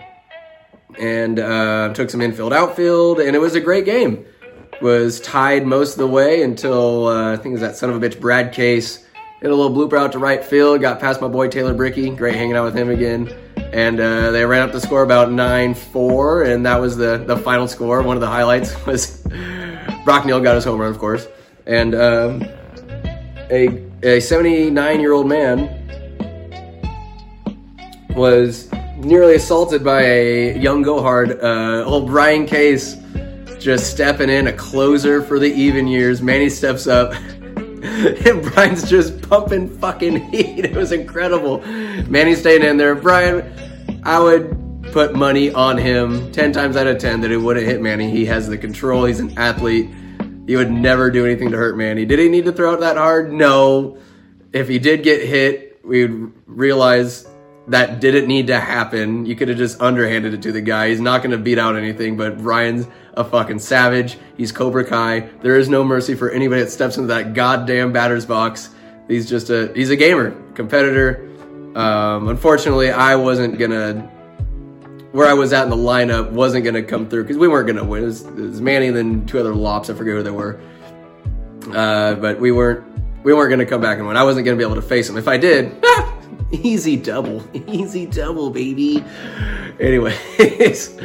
and 0.98 1.38
uh, 1.38 1.94
took 1.94 2.10
some 2.10 2.20
infield 2.20 2.52
outfield, 2.52 3.20
and 3.20 3.34
it 3.34 3.38
was 3.38 3.54
a 3.54 3.60
great 3.60 3.84
game. 3.84 4.26
Was 4.82 5.20
tied 5.20 5.66
most 5.66 5.92
of 5.92 5.98
the 5.98 6.06
way 6.06 6.42
until 6.42 7.06
uh, 7.08 7.32
I 7.32 7.36
think 7.36 7.46
it 7.46 7.52
was 7.52 7.60
that 7.62 7.76
son 7.76 7.90
of 7.90 8.02
a 8.02 8.08
bitch 8.08 8.20
Brad 8.20 8.52
Case 8.52 9.06
hit 9.40 9.50
a 9.50 9.54
little 9.54 9.74
blooper 9.74 9.98
out 9.98 10.12
to 10.12 10.18
right 10.18 10.44
field, 10.44 10.80
got 10.80 11.00
past 11.00 11.20
my 11.20 11.28
boy 11.28 11.48
Taylor 11.48 11.74
Bricky. 11.74 12.10
Great 12.10 12.34
hanging 12.34 12.56
out 12.56 12.64
with 12.64 12.74
him 12.74 12.90
again. 12.90 13.32
And 13.72 14.00
uh, 14.00 14.30
they 14.30 14.44
ran 14.44 14.62
up 14.62 14.72
the 14.72 14.80
score 14.80 15.02
about 15.02 15.30
9 15.30 15.74
4, 15.74 16.42
and 16.44 16.66
that 16.66 16.76
was 16.76 16.96
the, 16.96 17.18
the 17.18 17.36
final 17.36 17.68
score. 17.68 18.02
One 18.02 18.16
of 18.16 18.20
the 18.20 18.28
highlights 18.28 18.86
was 18.86 19.22
Brock 20.04 20.24
Neal 20.26 20.40
got 20.40 20.54
his 20.54 20.64
home 20.64 20.80
run, 20.80 20.90
of 20.90 20.98
course, 20.98 21.26
and 21.66 21.94
um, 21.94 22.44
a 23.50 23.82
a 24.02 24.20
79 24.20 25.00
year 25.00 25.12
old 25.12 25.26
man 25.26 25.72
was 28.14 28.70
nearly 28.98 29.34
assaulted 29.34 29.84
by 29.84 30.02
a 30.02 30.58
young 30.58 30.82
go 30.82 31.02
hard. 31.02 31.42
Uh, 31.42 31.84
old 31.84 32.06
Brian 32.06 32.46
Case 32.46 32.96
just 33.66 33.90
stepping 33.90 34.31
in, 34.31 34.46
a 34.46 34.52
closer 34.52 35.20
for 35.20 35.40
the 35.40 35.52
even 35.52 35.88
years. 35.88 36.22
Manny 36.22 36.48
steps 36.48 36.87
up. 36.87 37.12
and 37.83 38.40
Brian's 38.40 38.88
just 38.88 39.29
pumping 39.29 39.68
fucking 39.68 40.31
heat. 40.31 40.64
It 40.66 40.76
was 40.76 40.92
incredible. 40.92 41.59
Manny 42.07 42.37
staying 42.37 42.62
in 42.62 42.76
there. 42.76 42.94
Brian, 42.94 43.42
I 44.05 44.20
would 44.20 44.85
put 44.92 45.16
money 45.16 45.52
on 45.52 45.79
him 45.79 46.31
10 46.31 46.52
times 46.52 46.76
out 46.76 46.87
of 46.87 46.98
10 46.98 47.22
that 47.22 47.33
it 47.33 47.38
wouldn't 47.38 47.66
hit 47.66 47.83
Manny. 47.83 48.09
He 48.09 48.24
has 48.26 48.46
the 48.46 48.57
control, 48.57 49.05
he's 49.05 49.18
an 49.18 49.37
athlete. 49.37 49.90
He 50.46 50.55
would 50.55 50.70
never 50.70 51.11
do 51.11 51.26
anything 51.26 51.50
to 51.50 51.57
hurt 51.57 51.76
Manny. 51.76 52.05
Did 52.05 52.20
he 52.20 52.29
need 52.29 52.44
to 52.44 52.52
throw 52.52 52.74
it 52.74 52.81
that 52.81 52.96
hard? 52.96 53.33
No. 53.33 53.98
If 54.52 54.68
he 54.68 54.79
did 54.79 55.02
get 55.02 55.26
hit, 55.26 55.81
we 55.85 56.07
would 56.07 56.33
realize 56.46 57.26
that 57.68 58.00
didn't 58.00 58.29
need 58.29 58.46
to 58.46 58.61
happen. 58.61 59.26
You 59.26 59.35
could 59.35 59.48
have 59.48 59.59
just 59.59 59.81
underhanded 59.81 60.35
it 60.35 60.42
to 60.42 60.52
the 60.52 60.61
guy. 60.61 60.90
He's 60.90 61.00
not 61.00 61.22
going 61.22 61.33
to 61.33 61.38
beat 61.38 61.59
out 61.59 61.76
anything, 61.76 62.16
but 62.16 62.40
Ryan's 62.40 62.87
a 63.14 63.24
fucking 63.24 63.59
savage. 63.59 64.18
He's 64.37 64.52
Cobra 64.52 64.85
Kai. 64.85 65.29
There 65.42 65.57
is 65.57 65.68
no 65.68 65.83
mercy 65.83 66.14
for 66.14 66.31
anybody 66.31 66.62
that 66.62 66.70
steps 66.70 66.96
into 66.96 67.09
that 67.09 67.35
goddamn 67.35 67.92
batter's 67.92 68.26
box. 68.26 68.70
He's 69.09 69.29
just 69.29 69.50
a 69.50 69.72
he's 69.74 69.90
a 69.90 69.96
gamer, 69.96 70.31
competitor. 70.55 71.29
Um, 71.74 72.29
unfortunately, 72.29 72.90
I 72.90 73.16
wasn't 73.16 73.59
gonna 73.59 74.11
where 75.12 75.26
I 75.26 75.33
was 75.33 75.52
at 75.52 75.64
in 75.64 75.70
the 75.70 75.76
lineup 75.76 76.31
wasn't 76.31 76.64
to 76.66 76.83
come 76.83 77.09
through 77.09 77.22
because 77.22 77.38
we 77.38 77.48
weren't 77.48 77.68
to 77.74 77.85
win. 77.85 78.02
It 78.02 78.07
was, 78.07 78.22
it 78.22 78.35
was 78.35 78.61
Manny 78.61 78.88
and 78.88 78.96
then 78.96 79.26
two 79.26 79.38
other 79.38 79.55
lops. 79.55 79.88
I 79.88 79.94
forget 79.94 80.14
who 80.14 80.22
they 80.22 80.31
were. 80.31 80.61
Uh, 81.72 82.14
but 82.16 82.38
we 82.38 82.52
weren't 82.52 82.85
we 83.24 83.33
weren't 83.33 83.59
to 83.59 83.66
come 83.66 83.81
back 83.81 83.98
and 83.98 84.07
win. 84.07 84.16
I 84.16 84.24
wasn't 84.24 84.46
to 84.46 84.57
be 84.57 84.62
able 84.62 84.74
to 84.74 84.83
face 84.83 85.09
him. 85.09 85.16
If 85.16 85.26
I 85.26 85.37
did, 85.37 85.72
easy 86.52 86.96
double, 86.96 87.42
easy 87.66 88.06
double, 88.06 88.50
baby. 88.50 89.04
Anyways, 89.80 90.98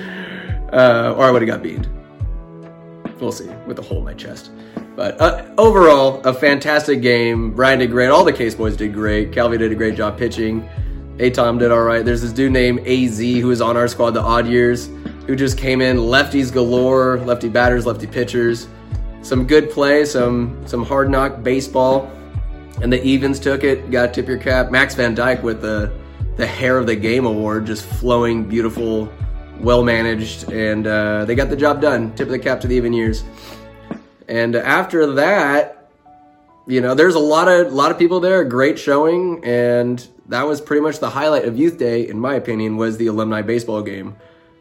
uh, 0.73 1.15
or 1.17 1.25
I 1.25 1.31
would 1.31 1.41
have 1.41 1.47
got 1.47 1.63
beat. 1.63 1.87
We'll 3.19 3.31
see 3.31 3.49
with 3.67 3.77
a 3.79 3.81
hole 3.81 3.99
in 3.99 4.05
my 4.05 4.13
chest. 4.13 4.51
But 4.95 5.19
uh, 5.21 5.45
overall, 5.57 6.21
a 6.25 6.33
fantastic 6.33 7.01
game. 7.01 7.51
Brian 7.51 7.79
did 7.79 7.91
great. 7.91 8.09
All 8.09 8.23
the 8.23 8.33
Case 8.33 8.55
boys 8.55 8.75
did 8.75 8.93
great. 8.93 9.31
Calvi 9.31 9.57
did 9.57 9.71
a 9.71 9.75
great 9.75 9.95
job 9.95 10.17
pitching. 10.17 10.67
Adam 11.19 11.59
did 11.59 11.71
all 11.71 11.83
right. 11.83 12.03
There's 12.03 12.21
this 12.21 12.33
dude 12.33 12.51
named 12.51 12.79
AZ 12.87 13.19
who 13.19 13.47
was 13.47 13.61
on 13.61 13.77
our 13.77 13.87
squad, 13.87 14.11
the 14.11 14.21
Odd 14.21 14.47
Years, 14.47 14.87
who 15.27 15.35
just 15.35 15.57
came 15.57 15.81
in 15.81 15.97
lefties 15.97 16.51
galore, 16.51 17.19
lefty 17.19 17.47
batters, 17.47 17.85
lefty 17.85 18.07
pitchers. 18.07 18.67
Some 19.21 19.45
good 19.45 19.69
play, 19.69 20.03
some 20.03 20.59
some 20.65 20.83
hard 20.83 21.11
knock 21.11 21.43
baseball, 21.43 22.11
and 22.81 22.91
the 22.91 23.03
evens 23.03 23.39
took 23.39 23.63
it. 23.63 23.91
Got 23.91 24.07
to 24.07 24.13
tip 24.13 24.27
your 24.27 24.37
cap. 24.37 24.71
Max 24.71 24.95
Van 24.95 25.13
Dyke 25.13 25.43
with 25.43 25.61
the 25.61 25.91
the 26.37 26.47
hair 26.47 26.77
of 26.77 26.87
the 26.87 26.95
game 26.95 27.25
award, 27.25 27.65
just 27.65 27.85
flowing, 27.85 28.45
beautiful, 28.45 29.11
well 29.59 29.83
managed, 29.83 30.51
and 30.51 30.87
uh, 30.87 31.25
they 31.25 31.35
got 31.35 31.49
the 31.49 31.55
job 31.55 31.81
done. 31.81 32.13
Tip 32.15 32.27
of 32.27 32.31
the 32.31 32.39
cap 32.39 32.61
to 32.61 32.67
the 32.67 32.75
even 32.75 32.93
years. 32.93 33.23
And 34.27 34.55
after 34.55 35.13
that, 35.13 35.89
you 36.67 36.79
know, 36.79 36.95
there's 36.95 37.15
a 37.15 37.19
lot 37.19 37.47
of 37.47 37.73
lot 37.73 37.91
of 37.91 37.99
people 37.99 38.19
there. 38.19 38.43
Great 38.43 38.79
showing, 38.79 39.43
and 39.43 40.05
that 40.29 40.43
was 40.43 40.61
pretty 40.61 40.81
much 40.81 40.99
the 40.99 41.09
highlight 41.09 41.45
of 41.45 41.57
Youth 41.57 41.77
Day, 41.77 42.07
in 42.07 42.19
my 42.19 42.35
opinion, 42.35 42.77
was 42.77 42.97
the 42.97 43.07
alumni 43.07 43.41
baseball 43.41 43.81
game. 43.81 44.15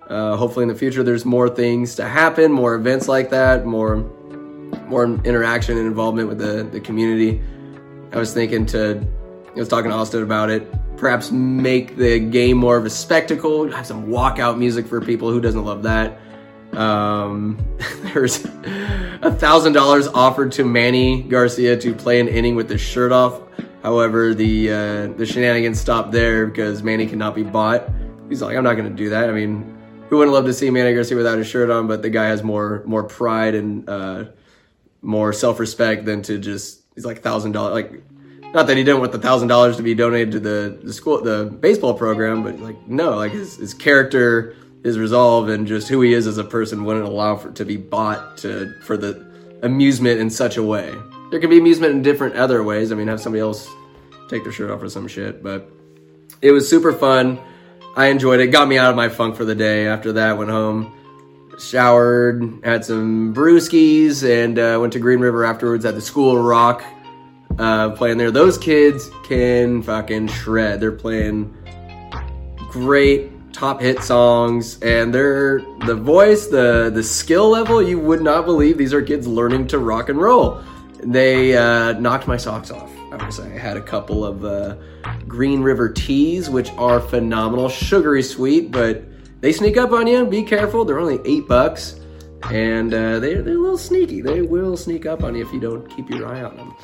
Uh, 0.09 0.37
hopefully, 0.37 0.65
in 0.65 0.69
the 0.69 0.75
future, 0.75 1.05
there's 1.05 1.25
more 1.25 1.49
things 1.49 1.95
to 1.95 2.05
happen, 2.05 2.51
more 2.51 2.75
events 2.75 3.07
like 3.07 3.31
that, 3.31 3.65
more 3.65 3.97
more 4.89 5.05
interaction 5.05 5.79
and 5.79 5.87
involvement 5.87 6.29
with 6.29 6.39
the, 6.39 6.65
the 6.65 6.81
community. 6.81 7.41
I 8.13 8.19
was 8.19 8.35
thinking 8.35 8.67
to, 8.67 9.07
I 9.49 9.59
was 9.59 9.69
talking 9.69 9.91
to 9.91 9.97
Austin 9.97 10.23
about 10.23 10.51
it, 10.51 10.67
perhaps 10.97 11.31
make 11.31 11.97
the 11.97 12.19
game 12.19 12.57
more 12.57 12.77
of 12.77 12.85
a 12.85 12.91
spectacle, 12.91 13.71
have 13.71 13.87
some 13.87 14.09
walkout 14.09 14.59
music 14.59 14.87
for 14.87 15.01
people 15.01 15.31
who 15.31 15.41
doesn't 15.41 15.65
love 15.65 15.83
that. 15.85 16.19
Um, 16.73 17.59
there's 18.13 18.45
a 19.23 19.35
thousand 19.35 19.73
dollars 19.73 20.09
offered 20.09 20.53
to 20.53 20.65
Manny 20.65 21.23
Garcia 21.23 21.77
to 21.79 21.95
play 21.95 22.21
an 22.21 22.29
inning 22.29 22.55
with 22.55 22.69
his 22.69 22.81
shirt 22.81 23.13
off. 23.13 23.41
However, 23.83 24.35
the 24.35 24.71
uh, 24.71 25.07
the 25.17 25.25
shenanigans 25.25 25.81
stopped 25.81 26.13
there 26.13 26.47
because 26.47 26.83
Manny 26.83 27.07
cannot 27.07 27.35
be 27.35 27.43
bought. 27.43 27.89
He's 28.29 28.43
like, 28.43 28.57
I'm 28.57 28.65
not 28.65 28.75
going 28.75 28.89
to 28.89 28.95
do 28.95 29.09
that. 29.11 29.31
I 29.31 29.33
mean, 29.33 29.79
who 30.09 30.19
wouldn't 30.19 30.35
love 30.35 30.45
to 30.45 30.53
see 30.53 30.69
Manny 30.71 30.93
Garcia 30.95 31.17
without 31.17 31.39
his 31.39 31.47
shirt 31.47 31.71
on? 31.71 31.87
But 31.87 32.03
the 32.03 32.11
guy 32.11 32.27
has 32.27 32.43
more 32.43 32.83
more 32.85 33.05
pride 33.05 33.55
and 33.55 33.89
uh, 33.89 34.25
more 35.01 35.33
self 35.33 35.59
respect 35.59 36.05
than 36.05 36.23
to 36.23 36.39
just 36.39 36.80
he's 37.01 37.07
like 37.07 37.23
thousand 37.23 37.53
dollars. 37.53 37.73
Like, 37.73 38.03
not 38.53 38.67
that 38.67 38.77
he 38.77 38.85
didn't 38.85 39.01
want 39.01 39.13
the 39.13 39.19
thousand 39.19 39.49
dollars 39.49 39.79
to 39.79 39.83
be 39.83 39.95
donated 39.95 40.33
to 40.33 40.41
the 40.41 40.79
the 40.83 40.93
school 40.93 41.23
the 41.23 41.47
baseball 41.47 41.95
program, 41.95 42.43
but 42.43 42.59
like 42.61 42.87
no, 42.87 43.17
like 43.17 43.33
his 43.33 43.57
his 43.57 43.73
character, 43.73 44.55
his 44.83 44.99
resolve, 44.99 45.49
and 45.49 45.67
just 45.67 45.89
who 45.89 46.03
he 46.03 46.13
is 46.13 46.27
as 46.27 46.37
a 46.37 46.45
person 46.45 46.85
wouldn't 46.85 47.07
allow 47.07 47.37
for 47.37 47.51
to 47.53 47.65
be 47.65 47.79
bought 47.79 48.37
to 48.39 48.75
for 48.83 48.99
the 48.99 49.27
amusement 49.63 50.21
in 50.21 50.29
such 50.29 50.59
a 50.59 50.63
way. 50.63 50.95
There 51.31 51.41
can 51.41 51.49
be 51.49 51.59
amusement 51.59 51.95
in 51.95 52.03
different 52.03 52.37
other 52.37 52.63
ways. 52.63 52.93
I 52.93 52.97
mean, 52.97 53.09
have 53.09 53.21
somebody 53.21 53.41
else 53.41 53.69
take 54.29 54.43
their 54.43 54.53
shirt 54.53 54.71
off 54.71 54.83
or 54.83 54.91
some 54.91 55.09
shit, 55.09 55.43
but 55.43 55.71
it 56.43 56.51
was 56.51 56.69
super 56.69 56.93
fun. 56.93 57.39
I 57.97 58.07
enjoyed 58.07 58.41
it. 58.41 58.49
Got 58.49 58.69
me 58.69 58.79
out 58.79 58.91
of 58.91 58.97
my 58.97 59.09
funk 59.09 59.37
for 59.37 59.45
the 59.45 59.55
day. 59.55 59.87
After 59.87 60.13
that, 60.13 60.37
went 60.37 60.51
home, 60.51 60.95
showered, 61.61 62.65
had 62.65 62.85
some 62.85 63.35
brewskis, 63.35 64.29
and 64.29 64.59
uh, 64.59 64.79
went 64.81 64.93
to 64.95 64.99
Green 64.99 65.21
River 65.21 65.45
afterwards 65.45 65.85
at 65.85 65.95
the 65.95 66.01
School 66.01 66.37
of 66.37 66.45
Rock 66.45 66.83
uh, 67.59 67.91
playing 67.91 68.19
there. 68.19 68.31
Those 68.31 68.59
kids 68.59 69.11
can 69.25 69.83
fucking 69.83 70.29
shred. 70.29 70.81
They're 70.81 70.93
playing 70.93 71.57
great 72.71 73.31
top 73.53 73.81
hit 73.81 74.03
songs 74.03 74.81
and 74.81 75.13
they're 75.13 75.61
the 75.85 75.95
voice 75.95 76.47
the 76.47 76.91
the 76.95 77.03
skill 77.03 77.51
level 77.51 77.83
you 77.83 77.99
would 77.99 78.23
not 78.23 78.45
believe 78.45 78.79
these 78.79 78.95
are 78.95 79.03
kids 79.03 79.27
learning 79.27 79.67
to 79.67 79.77
rock 79.79 80.09
and 80.09 80.21
roll 80.21 80.63
they 81.03 81.57
uh, 81.57 81.93
knocked 81.95 82.29
my 82.29 82.37
socks 82.37 82.71
off 82.71 82.91
i 83.13 83.29
say 83.29 83.53
i 83.53 83.59
had 83.59 83.77
a 83.77 83.83
couple 83.83 84.25
of 84.25 84.45
uh, 84.45 84.77
green 85.27 85.63
river 85.63 85.89
teas 85.89 86.49
which 86.49 86.71
are 86.79 87.01
phenomenal 87.01 87.69
sugary 87.69 88.23
sweet 88.23 88.71
but 88.71 89.03
they 89.41 89.53
sneak 89.53 89.77
up 89.77 89.93
on 89.93 90.07
you 90.07 90.25
be 90.27 90.43
careful 90.43 90.85
they're 90.85 91.01
only 91.01 91.21
eight 91.25 91.47
bucks 91.47 92.01
and 92.51 92.95
uh, 92.95 93.19
they're, 93.19 93.43
they're 93.43 93.57
a 93.57 93.59
little 93.59 93.79
sneaky 93.79 94.21
they 94.21 94.43
will 94.43 94.77
sneak 94.77 95.07
up 95.07 95.23
on 95.23 95.35
you 95.35 95.45
if 95.45 95.53
you 95.53 95.61
don't 95.61 95.89
keep 95.95 96.09
your 96.11 96.27
eye 96.27 96.43
on 96.43 96.57
them 96.57 96.75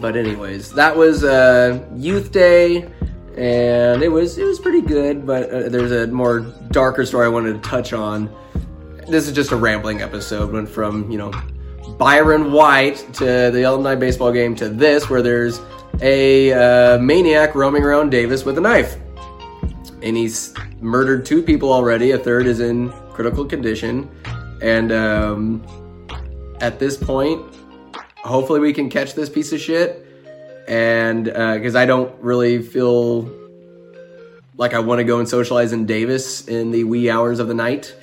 but 0.00 0.16
anyways 0.16 0.72
that 0.72 0.96
was 0.96 1.24
uh, 1.24 1.84
youth 1.96 2.32
day 2.32 2.88
and 3.38 4.02
it 4.02 4.08
was 4.08 4.36
it 4.36 4.44
was 4.44 4.58
pretty 4.58 4.80
good. 4.80 5.24
But 5.24 5.50
uh, 5.50 5.68
there's 5.68 5.92
a 5.92 6.08
more 6.08 6.40
darker 6.70 7.06
story 7.06 7.26
I 7.26 7.28
wanted 7.28 7.62
to 7.62 7.68
touch 7.68 7.92
on. 7.92 8.34
This 9.08 9.26
is 9.26 9.32
just 9.32 9.52
a 9.52 9.56
rambling 9.56 10.02
episode. 10.02 10.52
Went 10.52 10.68
from 10.68 11.10
you 11.10 11.18
know 11.18 11.32
Byron 11.98 12.52
White 12.52 12.96
to 13.14 13.50
the 13.52 13.62
alumni 13.62 13.94
baseball 13.94 14.32
game 14.32 14.54
to 14.56 14.68
this, 14.68 15.08
where 15.08 15.22
there's 15.22 15.60
a 16.00 16.52
uh, 16.52 16.98
maniac 16.98 17.54
roaming 17.54 17.84
around 17.84 18.10
Davis 18.10 18.44
with 18.44 18.58
a 18.58 18.60
knife, 18.60 18.96
and 20.02 20.16
he's 20.16 20.54
murdered 20.80 21.26
two 21.26 21.42
people 21.42 21.72
already. 21.72 22.12
A 22.12 22.18
third 22.18 22.46
is 22.46 22.60
in 22.60 22.90
critical 23.12 23.44
condition, 23.44 24.08
and 24.62 24.92
um, 24.92 25.66
at 26.60 26.78
this 26.78 26.96
point, 26.96 27.42
hopefully 28.16 28.60
we 28.60 28.72
can 28.72 28.90
catch 28.90 29.14
this 29.14 29.28
piece 29.28 29.52
of 29.52 29.60
shit 29.60 30.04
and 30.68 31.24
because 31.24 31.74
uh, 31.74 31.80
I 31.80 31.86
don't 31.86 32.14
really 32.22 32.62
feel 32.62 33.30
like 34.56 34.74
I 34.74 34.80
want 34.80 34.98
to 34.98 35.04
go 35.04 35.18
and 35.18 35.28
socialize 35.28 35.72
in 35.72 35.86
Davis 35.86 36.46
in 36.46 36.70
the 36.70 36.84
wee 36.84 37.10
hours 37.10 37.38
of 37.38 37.48
the 37.48 37.54
night. 37.54 37.94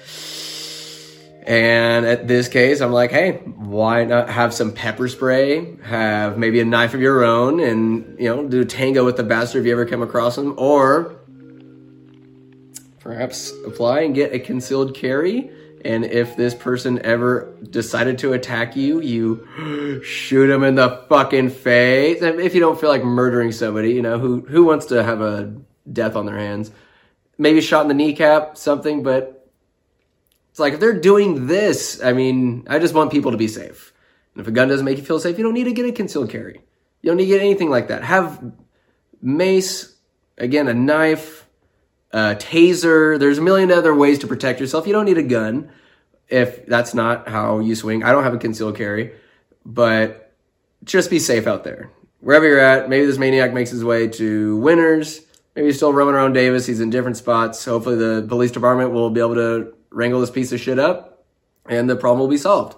And 1.46 2.08
at 2.08 2.28
this 2.28 2.48
case, 2.48 2.82
I'm 2.82 2.92
like, 2.92 3.12
hey, 3.12 3.34
why 3.34 4.04
not 4.06 4.30
have 4.30 4.52
some 4.52 4.74
pepper 4.74 5.08
spray, 5.08 5.76
have 5.84 6.40
maybe 6.40 6.60
a 6.60 6.66
knife 6.66 6.96
of 6.96 7.02
your 7.02 7.24
own, 7.24 7.60
and 7.60 8.20
you 8.20 8.36
know, 8.36 8.48
do 8.48 8.66
tango 8.66 9.06
with 9.06 9.16
the 9.16 9.24
bastard 9.24 9.60
if 9.60 9.68
you 9.68 9.72
ever 9.72 9.86
come 9.86 10.02
across 10.02 10.40
him, 10.40 10.56
or 10.58 11.16
perhaps 13.06 13.54
apply 13.66 14.02
and 14.02 14.14
get 14.14 14.34
a 14.34 14.40
concealed 14.40 14.94
carry 14.94 15.50
and 15.86 16.04
if 16.04 16.36
this 16.36 16.56
person 16.56 17.00
ever 17.06 17.56
decided 17.70 18.18
to 18.20 18.34
attack 18.34 18.76
you, 18.76 19.02
you 19.02 20.02
shoot 20.04 20.48
them 20.48 20.64
in 20.64 20.74
the 20.74 21.06
fucking 21.08 21.52
face. 21.52 22.24
If 22.24 22.56
you 22.56 22.60
don't 22.60 22.82
feel 22.82 22.90
like 22.90 23.04
murdering 23.04 23.52
somebody, 23.52 23.92
you 23.92 24.02
know, 24.02 24.18
who, 24.18 24.42
who 24.42 24.66
wants 24.66 24.88
to 24.88 25.04
have 25.04 25.22
a 25.22 25.56
death 25.94 26.16
on 26.16 26.26
their 26.26 26.40
hands? 26.40 26.72
Maybe 27.38 27.62
shot 27.62 27.84
in 27.84 27.88
the 27.88 27.94
kneecap, 27.94 28.58
something, 28.58 29.04
but 29.04 29.48
it's 30.50 30.60
like 30.60 30.74
if 30.74 30.80
they're 30.80 31.00
doing 31.00 31.46
this, 31.46 32.02
I 32.04 32.14
mean, 32.14 32.66
I 32.68 32.80
just 32.80 32.96
want 32.96 33.12
people 33.12 33.30
to 33.30 33.38
be 33.38 33.48
safe. 33.48 33.94
And 34.34 34.42
if 34.42 34.48
a 34.48 34.52
gun 34.52 34.70
doesn't 34.70 34.86
make 34.86 34.98
you 34.98 35.04
feel 35.04 35.20
safe, 35.20 35.38
you 35.38 35.44
don't 35.44 35.54
need 35.54 35.66
to 35.66 35.74
get 35.74 35.86
a 35.86 35.92
concealed 35.92 36.32
carry. 36.32 36.64
You 37.04 37.12
don't 37.12 37.18
need 37.18 37.26
to 37.26 37.32
get 37.32 37.42
anything 37.42 37.70
like 37.70 37.90
that. 37.90 38.04
Have 38.04 38.54
mace, 39.22 39.96
again, 40.40 40.68
a 40.68 40.74
knife, 40.74 41.45
uh, 42.16 42.34
taser. 42.36 43.20
There's 43.20 43.38
a 43.38 43.42
million 43.42 43.72
other 43.72 43.94
ways 43.94 44.20
to 44.20 44.28
protect 44.28 44.62
yourself. 44.62 44.88
You 44.88 44.94
don't 44.94 45.06
need 45.06 45.18
a 45.18 45.24
gun 45.24 45.70
if 46.30 46.66
that's 46.66 46.94
not 46.94 47.28
how 47.28 47.60
you 47.60 47.76
swing. 47.76 48.04
I 48.04 48.14
don't 48.14 48.24
have 48.24 48.34
a 48.34 48.38
concealed 48.38 48.78
carry, 48.78 49.14
but 49.66 50.34
just 50.86 51.10
be 51.10 51.20
safe 51.20 51.46
out 51.46 51.66
there. 51.66 51.92
Wherever 52.22 52.48
you're 52.48 52.60
at, 52.60 52.90
maybe 52.90 53.06
this 53.06 53.18
maniac 53.18 53.54
makes 53.54 53.70
his 53.70 53.84
way 53.84 54.08
to 54.08 54.56
Winters. 54.56 55.22
Maybe 55.56 55.68
he's 55.68 55.76
still 55.76 55.92
roaming 55.92 56.16
around 56.16 56.34
Davis. 56.34 56.66
He's 56.66 56.80
in 56.80 56.90
different 56.90 57.18
spots. 57.18 57.64
Hopefully, 57.66 57.98
the 57.98 58.26
police 58.28 58.52
department 58.52 58.92
will 58.92 59.10
be 59.10 59.20
able 59.20 59.36
to 59.36 59.74
wrangle 59.90 60.22
this 60.22 60.32
piece 60.32 60.54
of 60.54 60.60
shit 60.62 60.80
up 60.80 61.26
and 61.68 61.90
the 61.90 61.98
problem 61.98 62.20
will 62.20 62.28
be 62.30 62.38
solved. 62.38 62.78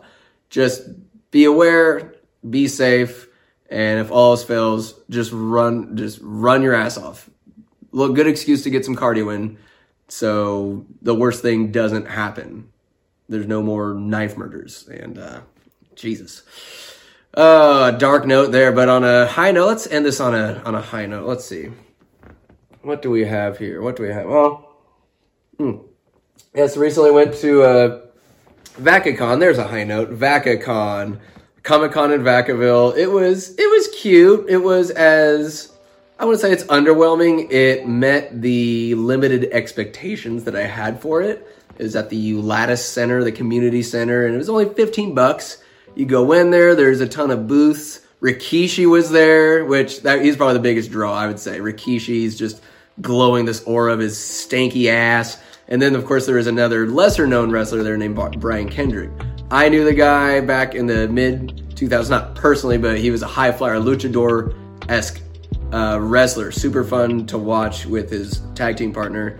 Just 0.49 0.81
be 1.29 1.45
aware, 1.45 2.15
be 2.47 2.67
safe, 2.67 3.27
and 3.69 3.99
if 3.99 4.11
all 4.11 4.31
else 4.31 4.43
fails, 4.43 4.99
just 5.09 5.31
run, 5.31 5.95
just 5.95 6.19
run 6.23 6.63
your 6.63 6.73
ass 6.73 6.97
off 6.97 7.29
look, 7.91 8.15
good 8.15 8.27
excuse 8.27 8.63
to 8.63 8.69
get 8.69 8.85
some 8.85 8.95
cardio 8.95 9.33
in. 9.33 9.57
So 10.07 10.85
the 11.01 11.15
worst 11.15 11.41
thing 11.41 11.71
doesn't 11.71 12.05
happen. 12.05 12.69
There's 13.29 13.47
no 13.47 13.61
more 13.61 13.93
knife 13.93 14.37
murders. 14.37 14.87
And 14.87 15.17
uh, 15.17 15.41
Jesus. 15.95 16.43
Uh, 17.33 17.91
dark 17.91 18.25
note 18.25 18.51
there, 18.51 18.71
but 18.71 18.89
on 18.89 19.03
a 19.03 19.27
high 19.27 19.51
note, 19.51 19.67
let's 19.67 19.87
end 19.87 20.05
this 20.05 20.19
on 20.19 20.33
a 20.33 20.61
on 20.65 20.73
a 20.73 20.81
high 20.81 21.05
note. 21.05 21.27
Let's 21.27 21.45
see. 21.45 21.69
What 22.81 23.01
do 23.01 23.11
we 23.11 23.25
have 23.25 23.59
here? 23.59 23.81
What 23.81 23.95
do 23.95 24.03
we 24.03 24.09
have? 24.09 24.25
Well, 24.25 24.75
hmm. 25.57 25.77
yes, 26.55 26.77
recently 26.77 27.11
went 27.11 27.35
to 27.35 27.61
uh, 27.61 28.01
VacaCon. 28.79 29.39
There's 29.39 29.57
a 29.57 29.67
high 29.67 29.83
note. 29.83 30.11
VacaCon, 30.17 31.19
Comic 31.61 31.91
Con 31.91 32.11
in 32.11 32.21
Vacaville. 32.21 32.97
It 32.97 33.07
was 33.07 33.53
it 33.57 33.69
was 33.69 33.89
cute. 33.89 34.49
It 34.49 34.57
was 34.57 34.89
as 34.89 35.71
I 36.19 36.25
to 36.25 36.37
say 36.37 36.51
it's 36.51 36.63
underwhelming. 36.63 37.51
It 37.51 37.87
met 37.87 38.41
the 38.41 38.95
limited 38.95 39.49
expectations 39.51 40.45
that 40.45 40.55
I 40.55 40.63
had 40.63 40.99
for 40.99 41.21
it. 41.21 41.47
It 41.77 41.83
was 41.83 41.95
at 41.95 42.09
the 42.09 42.33
Ulatis 42.33 42.79
Center, 42.79 43.23
the 43.23 43.31
community 43.31 43.83
center, 43.83 44.25
and 44.25 44.33
it 44.33 44.37
was 44.39 44.49
only 44.49 44.67
15 44.67 45.13
bucks. 45.13 45.61
You 45.93 46.07
go 46.07 46.31
in 46.31 46.49
there, 46.49 46.75
there's 46.75 47.01
a 47.01 47.07
ton 47.07 47.29
of 47.29 47.47
booths. 47.47 48.01
Rikishi 48.19 48.89
was 48.89 49.11
there, 49.11 49.63
which 49.63 50.01
that 50.01 50.23
he's 50.23 50.35
probably 50.35 50.55
the 50.55 50.61
biggest 50.61 50.89
draw, 50.89 51.13
I 51.13 51.27
would 51.27 51.39
say. 51.39 51.59
Rikishi's 51.59 52.35
just 52.35 52.63
glowing 52.99 53.45
this 53.45 53.63
aura 53.65 53.93
of 53.93 53.99
his 53.99 54.17
stanky 54.17 54.87
ass. 54.87 55.39
And 55.67 55.79
then, 55.79 55.93
of 55.93 56.05
course, 56.05 56.25
there 56.25 56.39
is 56.39 56.47
another 56.47 56.87
lesser 56.87 57.27
known 57.27 57.51
wrestler 57.51 57.83
there 57.83 57.95
named 57.95 58.15
Brian 58.39 58.69
Kendrick. 58.69 59.11
I 59.51 59.69
knew 59.69 59.85
the 59.85 59.93
guy 59.93 60.41
back 60.41 60.73
in 60.73 60.87
the 60.87 61.07
mid 61.07 61.75
2000s, 61.75 62.09
not 62.09 62.33
personally, 62.33 62.79
but 62.79 62.97
he 62.97 63.11
was 63.11 63.21
a 63.21 63.27
high 63.27 63.51
flyer, 63.51 63.75
luchador 63.75 64.55
esque 64.89 65.21
uh, 65.73 65.99
wrestler, 65.99 66.51
super 66.51 66.83
fun 66.83 67.25
to 67.27 67.37
watch 67.37 67.85
with 67.85 68.09
his 68.09 68.41
tag 68.55 68.77
team 68.77 68.93
partner. 68.93 69.37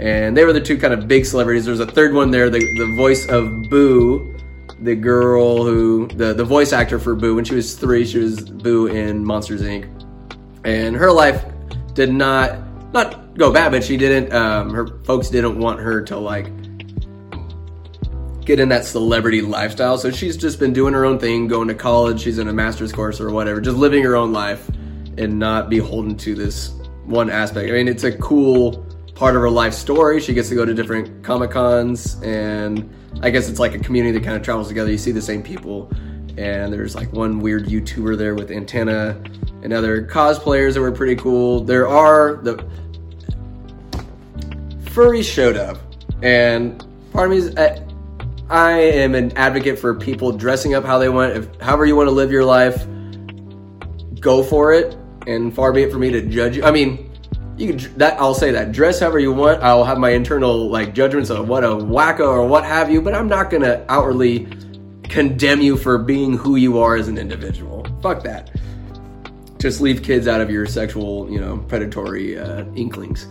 And 0.00 0.36
they 0.36 0.44
were 0.44 0.52
the 0.52 0.60
two 0.60 0.78
kind 0.78 0.92
of 0.92 1.06
big 1.06 1.24
celebrities. 1.24 1.64
There's 1.64 1.80
a 1.80 1.86
third 1.86 2.14
one 2.14 2.30
there, 2.30 2.50
the, 2.50 2.60
the 2.76 2.92
voice 2.96 3.26
of 3.28 3.50
Boo, 3.70 4.36
the 4.80 4.94
girl 4.94 5.64
who, 5.64 6.08
the, 6.08 6.34
the 6.34 6.44
voice 6.44 6.72
actor 6.72 6.98
for 6.98 7.14
Boo. 7.14 7.36
When 7.36 7.44
she 7.44 7.54
was 7.54 7.74
three, 7.74 8.04
she 8.04 8.18
was 8.18 8.40
Boo 8.40 8.86
in 8.86 9.24
Monsters 9.24 9.62
Inc. 9.62 9.88
And 10.64 10.96
her 10.96 11.12
life 11.12 11.44
did 11.94 12.12
not, 12.12 12.58
not 12.92 13.36
go 13.36 13.52
bad, 13.52 13.72
but 13.72 13.84
she 13.84 13.96
didn't, 13.96 14.32
um, 14.32 14.70
her 14.70 14.86
folks 15.04 15.28
didn't 15.28 15.58
want 15.58 15.80
her 15.80 16.02
to 16.02 16.16
like 16.16 16.46
get 18.44 18.58
in 18.58 18.68
that 18.70 18.84
celebrity 18.84 19.40
lifestyle. 19.40 19.98
So 19.98 20.10
she's 20.10 20.36
just 20.36 20.58
been 20.58 20.72
doing 20.72 20.94
her 20.94 21.04
own 21.04 21.18
thing, 21.18 21.46
going 21.48 21.68
to 21.68 21.74
college. 21.74 22.20
She's 22.20 22.38
in 22.38 22.48
a 22.48 22.52
master's 22.52 22.92
course 22.92 23.20
or 23.20 23.30
whatever, 23.30 23.60
just 23.60 23.76
living 23.76 24.02
her 24.02 24.16
own 24.16 24.32
life 24.32 24.68
and 25.18 25.38
not 25.38 25.68
beholden 25.68 26.16
to 26.16 26.34
this 26.34 26.72
one 27.04 27.30
aspect. 27.30 27.68
I 27.68 27.72
mean, 27.72 27.88
it's 27.88 28.04
a 28.04 28.12
cool 28.18 28.86
part 29.14 29.36
of 29.36 29.42
her 29.42 29.50
life 29.50 29.74
story. 29.74 30.20
She 30.20 30.34
gets 30.34 30.48
to 30.48 30.54
go 30.54 30.64
to 30.64 30.74
different 30.74 31.22
Comic 31.22 31.50
Cons, 31.50 32.20
and 32.22 32.90
I 33.22 33.30
guess 33.30 33.48
it's 33.48 33.58
like 33.58 33.74
a 33.74 33.78
community 33.78 34.18
that 34.18 34.24
kind 34.24 34.36
of 34.36 34.42
travels 34.42 34.68
together. 34.68 34.90
You 34.90 34.98
see 34.98 35.12
the 35.12 35.22
same 35.22 35.42
people, 35.42 35.90
and 36.36 36.72
there's 36.72 36.94
like 36.94 37.12
one 37.12 37.40
weird 37.40 37.66
YouTuber 37.66 38.16
there 38.16 38.34
with 38.34 38.50
antenna, 38.50 39.22
and 39.62 39.72
other 39.72 40.04
cosplayers 40.04 40.74
that 40.74 40.80
were 40.80 40.92
pretty 40.92 41.16
cool. 41.16 41.60
There 41.60 41.88
are 41.88 42.36
the 42.42 42.64
furries 44.84 45.24
showed 45.24 45.56
up, 45.56 45.78
and 46.22 46.84
part 47.12 47.26
of 47.26 47.30
me 47.30 47.38
is. 47.38 47.56
I, 47.56 47.82
I 48.50 48.72
am 48.72 49.14
an 49.14 49.32
advocate 49.38 49.78
for 49.78 49.94
people 49.94 50.30
dressing 50.30 50.74
up 50.74 50.84
how 50.84 50.98
they 50.98 51.08
want. 51.08 51.34
If 51.34 51.60
however 51.60 51.86
you 51.86 51.96
want 51.96 52.08
to 52.08 52.10
live 52.10 52.30
your 52.30 52.44
life, 52.44 52.86
go 54.20 54.42
for 54.42 54.74
it 54.74 54.94
and 55.26 55.54
far 55.54 55.72
be 55.72 55.82
it 55.82 55.92
for 55.92 55.98
me 55.98 56.10
to 56.10 56.22
judge 56.22 56.56
you. 56.56 56.64
I 56.64 56.70
mean, 56.70 57.10
you 57.56 57.74
can 57.74 57.98
that 57.98 58.20
I'll 58.20 58.34
say 58.34 58.50
that 58.52 58.72
dress 58.72 59.00
however 59.00 59.18
you 59.18 59.32
want. 59.32 59.62
I'll 59.62 59.84
have 59.84 59.98
my 59.98 60.10
internal 60.10 60.68
like 60.68 60.94
judgments 60.94 61.30
of 61.30 61.48
what 61.48 61.64
a 61.64 61.68
wacko 61.68 62.26
or 62.26 62.46
what 62.46 62.64
have 62.64 62.90
you, 62.90 63.02
but 63.02 63.14
I'm 63.14 63.28
not 63.28 63.50
gonna 63.50 63.84
outwardly 63.88 64.48
condemn 65.04 65.60
you 65.60 65.76
for 65.76 65.98
being 65.98 66.36
who 66.36 66.56
you 66.56 66.78
are 66.78 66.96
as 66.96 67.08
an 67.08 67.18
individual. 67.18 67.86
Fuck 68.02 68.22
that. 68.24 68.50
Just 69.58 69.80
leave 69.80 70.02
kids 70.02 70.26
out 70.26 70.40
of 70.40 70.50
your 70.50 70.66
sexual, 70.66 71.30
you 71.30 71.38
know, 71.38 71.58
predatory 71.58 72.38
uh, 72.38 72.64
inklings. 72.74 73.26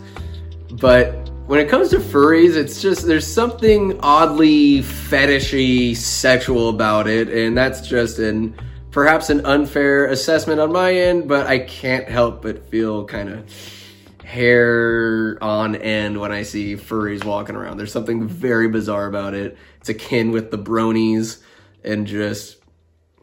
But 0.80 1.28
when 1.46 1.60
it 1.60 1.68
comes 1.68 1.90
to 1.90 1.98
furries, 1.98 2.56
it's 2.56 2.80
just 2.80 3.06
there's 3.06 3.26
something 3.26 3.98
oddly 4.00 4.80
fetishy 4.80 5.94
sexual 5.96 6.68
about 6.68 7.08
it, 7.08 7.28
and 7.28 7.58
that's 7.58 7.86
just 7.86 8.18
an 8.18 8.54
perhaps 8.92 9.30
an 9.30 9.44
unfair 9.44 10.06
assessment 10.06 10.60
on 10.60 10.70
my 10.70 10.94
end, 10.94 11.26
but 11.26 11.46
I 11.46 11.58
can't 11.58 12.08
help 12.08 12.42
but 12.42 12.68
feel 12.68 13.06
kind 13.06 13.30
of 13.30 13.50
hair 14.22 15.36
on 15.42 15.74
end 15.74 16.20
when 16.20 16.30
I 16.30 16.42
see 16.42 16.76
furries 16.76 17.24
walking 17.24 17.56
around. 17.56 17.78
There's 17.78 17.92
something 17.92 18.28
very 18.28 18.68
bizarre 18.68 19.06
about 19.06 19.34
it. 19.34 19.56
It's 19.80 19.88
akin 19.88 20.30
with 20.30 20.50
the 20.50 20.58
bronies 20.58 21.42
and 21.82 22.06
just 22.06 22.58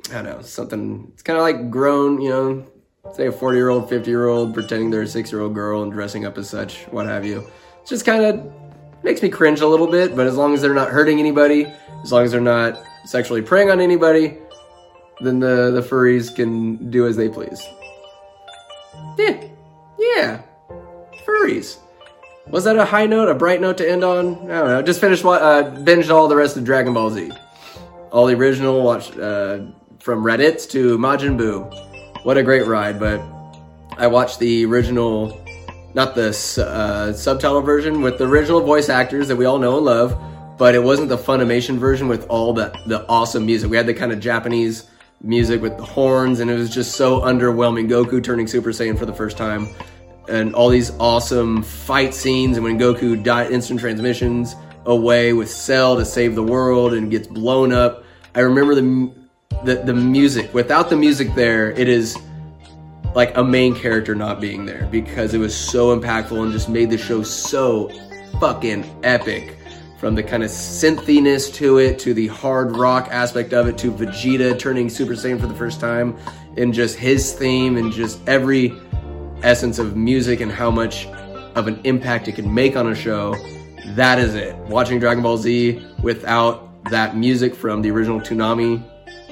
I 0.09 0.21
don't 0.21 0.25
know, 0.25 0.41
something 0.41 1.11
it's 1.13 1.21
kind 1.21 1.37
of 1.37 1.43
like 1.43 1.69
grown, 1.69 2.19
you 2.19 2.29
know, 2.29 2.65
say 3.13 3.27
a 3.27 3.31
40 3.31 3.57
year 3.57 3.69
old, 3.69 3.89
50 3.89 4.09
year 4.09 4.27
old 4.27 4.55
pretending 4.55 4.89
they're 4.89 5.03
a 5.03 5.07
six 5.07 5.31
year 5.31 5.41
old 5.41 5.53
girl 5.53 5.83
and 5.83 5.91
dressing 5.91 6.25
up 6.25 6.37
as 6.37 6.49
such, 6.49 6.83
what 6.85 7.05
have 7.05 7.25
you 7.25 7.39
It 7.39 7.87
just 7.87 8.05
kind 8.05 8.25
of 8.25 8.51
makes 9.03 9.21
me 9.21 9.29
cringe 9.29 9.61
a 9.61 9.67
little 9.67 9.87
bit, 9.87 10.15
but 10.15 10.25
as 10.25 10.35
long 10.35 10.55
as 10.55 10.61
they're 10.61 10.73
not 10.73 10.89
hurting 10.89 11.19
anybody, 11.19 11.71
as 12.03 12.11
long 12.11 12.23
as 12.23 12.31
they're 12.31 12.41
not 12.41 12.81
sexually 13.05 13.41
preying 13.41 13.69
on 13.69 13.79
anybody, 13.79 14.37
then 15.21 15.39
the, 15.39 15.71
the 15.71 15.81
furries 15.81 16.33
can 16.33 16.89
do 16.89 17.07
as 17.07 17.15
they 17.15 17.29
please. 17.29 17.61
Yeah, 19.17 19.43
yeah, 19.97 20.41
furries. 21.25 21.77
Was 22.47 22.63
that 22.63 22.77
a 22.77 22.85
high 22.85 23.05
note, 23.05 23.29
a 23.29 23.35
bright 23.35 23.61
note 23.61 23.77
to 23.77 23.89
end 23.89 24.03
on? 24.03 24.49
I 24.49 24.59
don't 24.59 24.67
know. 24.67 24.81
Just 24.81 24.99
finished, 24.99 25.23
uh, 25.23 25.63
binged 25.63 26.09
all 26.09 26.27
the 26.27 26.35
rest 26.35 26.57
of 26.57 26.63
Dragon 26.63 26.93
Ball 26.93 27.11
Z. 27.11 27.31
All 28.11 28.25
the 28.25 28.33
original, 28.33 28.81
watched 28.81 29.17
uh, 29.19 29.59
from 29.99 30.23
Raditz 30.23 30.67
to 30.71 30.97
Majin 30.97 31.37
Buu. 31.37 32.25
What 32.25 32.37
a 32.37 32.43
great 32.43 32.65
ride, 32.65 32.99
but 32.99 33.21
I 33.97 34.07
watched 34.07 34.39
the 34.39 34.65
original 34.65 35.45
not 35.93 36.15
the 36.15 36.29
uh, 36.29 37.13
subtitle 37.13 37.61
version 37.61 38.01
with 38.01 38.17
the 38.17 38.25
original 38.25 38.61
voice 38.61 38.89
actors 38.89 39.27
that 39.27 39.35
we 39.35 39.45
all 39.45 39.57
know 39.57 39.77
and 39.77 39.85
love, 39.85 40.19
but 40.57 40.75
it 40.75 40.83
wasn't 40.83 41.09
the 41.09 41.17
Funimation 41.17 41.77
version 41.77 42.07
with 42.07 42.27
all 42.29 42.53
the 42.53 42.71
the 42.87 43.05
awesome 43.07 43.45
music. 43.45 43.69
We 43.69 43.77
had 43.77 43.87
the 43.87 43.93
kind 43.93 44.11
of 44.11 44.19
Japanese 44.19 44.89
music 45.21 45.61
with 45.61 45.77
the 45.77 45.83
horns, 45.83 46.39
and 46.39 46.49
it 46.49 46.55
was 46.55 46.69
just 46.69 46.95
so 46.95 47.21
underwhelming. 47.21 47.89
Goku 47.89 48.23
turning 48.23 48.47
Super 48.47 48.69
Saiyan 48.69 48.97
for 48.97 49.05
the 49.05 49.13
first 49.13 49.37
time, 49.37 49.69
and 50.27 50.55
all 50.55 50.69
these 50.69 50.91
awesome 50.99 51.63
fight 51.63 52.13
scenes, 52.13 52.57
and 52.57 52.63
when 52.63 52.79
Goku 52.79 53.21
died, 53.21 53.51
instant 53.51 53.79
transmissions 53.79 54.55
away 54.85 55.33
with 55.33 55.49
Cell 55.49 55.97
to 55.97 56.05
save 56.05 56.35
the 56.35 56.43
world 56.43 56.93
and 56.93 57.11
gets 57.11 57.27
blown 57.27 57.71
up. 57.73 58.03
I 58.35 58.41
remember 58.41 58.75
the 58.75 59.13
the, 59.63 59.75
the 59.75 59.93
music. 59.93 60.53
Without 60.53 60.89
the 60.89 60.95
music 60.95 61.33
there, 61.35 61.71
it 61.71 61.89
is 61.89 62.17
like 63.15 63.35
a 63.35 63.43
main 63.43 63.75
character 63.75 64.15
not 64.15 64.39
being 64.39 64.65
there 64.65 64.87
because 64.91 65.33
it 65.33 65.37
was 65.37 65.55
so 65.55 65.97
impactful 65.97 66.41
and 66.41 66.51
just 66.51 66.69
made 66.69 66.89
the 66.89 66.97
show 66.97 67.23
so 67.23 67.89
fucking 68.39 68.85
epic. 69.03 69.57
From 69.99 70.15
the 70.15 70.23
kind 70.23 70.43
of 70.43 70.49
synthiness 70.49 71.53
to 71.55 71.77
it, 71.77 71.99
to 71.99 72.13
the 72.13 72.27
hard 72.27 72.77
rock 72.77 73.09
aspect 73.11 73.53
of 73.53 73.67
it, 73.67 73.77
to 73.79 73.91
Vegeta 73.91 74.57
turning 74.57 74.89
Super 74.89 75.11
Saiyan 75.11 75.41
for 75.41 75.47
the 75.47 75.53
first 75.53 75.81
time, 75.81 76.17
and 76.55 76.73
just 76.73 76.97
his 76.97 77.33
theme 77.33 77.75
and 77.75 77.91
just 77.91 78.25
every 78.27 78.73
essence 79.43 79.77
of 79.77 79.97
music 79.97 80.39
and 80.39 80.51
how 80.51 80.71
much 80.71 81.05
of 81.55 81.67
an 81.67 81.81
impact 81.83 82.29
it 82.29 82.35
can 82.35 82.53
make 82.53 82.77
on 82.77 82.87
a 82.87 82.95
show. 82.95 83.35
That 83.95 84.19
is 84.19 84.35
it. 84.35 84.55
Watching 84.55 84.99
Dragon 84.99 85.21
Ball 85.21 85.37
Z 85.37 85.85
without 86.01 86.83
that 86.85 87.17
music 87.17 87.53
from 87.53 87.81
the 87.81 87.91
original 87.91 88.21
Toonami 88.21 88.81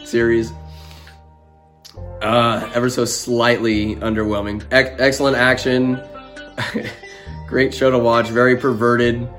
series 0.06 0.51
uh, 2.21 2.69
ever 2.73 2.89
so 2.89 3.06
slightly 3.06 3.95
underwhelming. 3.97 4.62
E- 4.63 4.95
excellent 4.99 5.38
action. 5.38 6.01
Great 7.47 7.73
show 7.73 7.89
to 7.91 7.99
watch. 7.99 8.27
Very 8.27 8.58
perverted. 8.58 9.30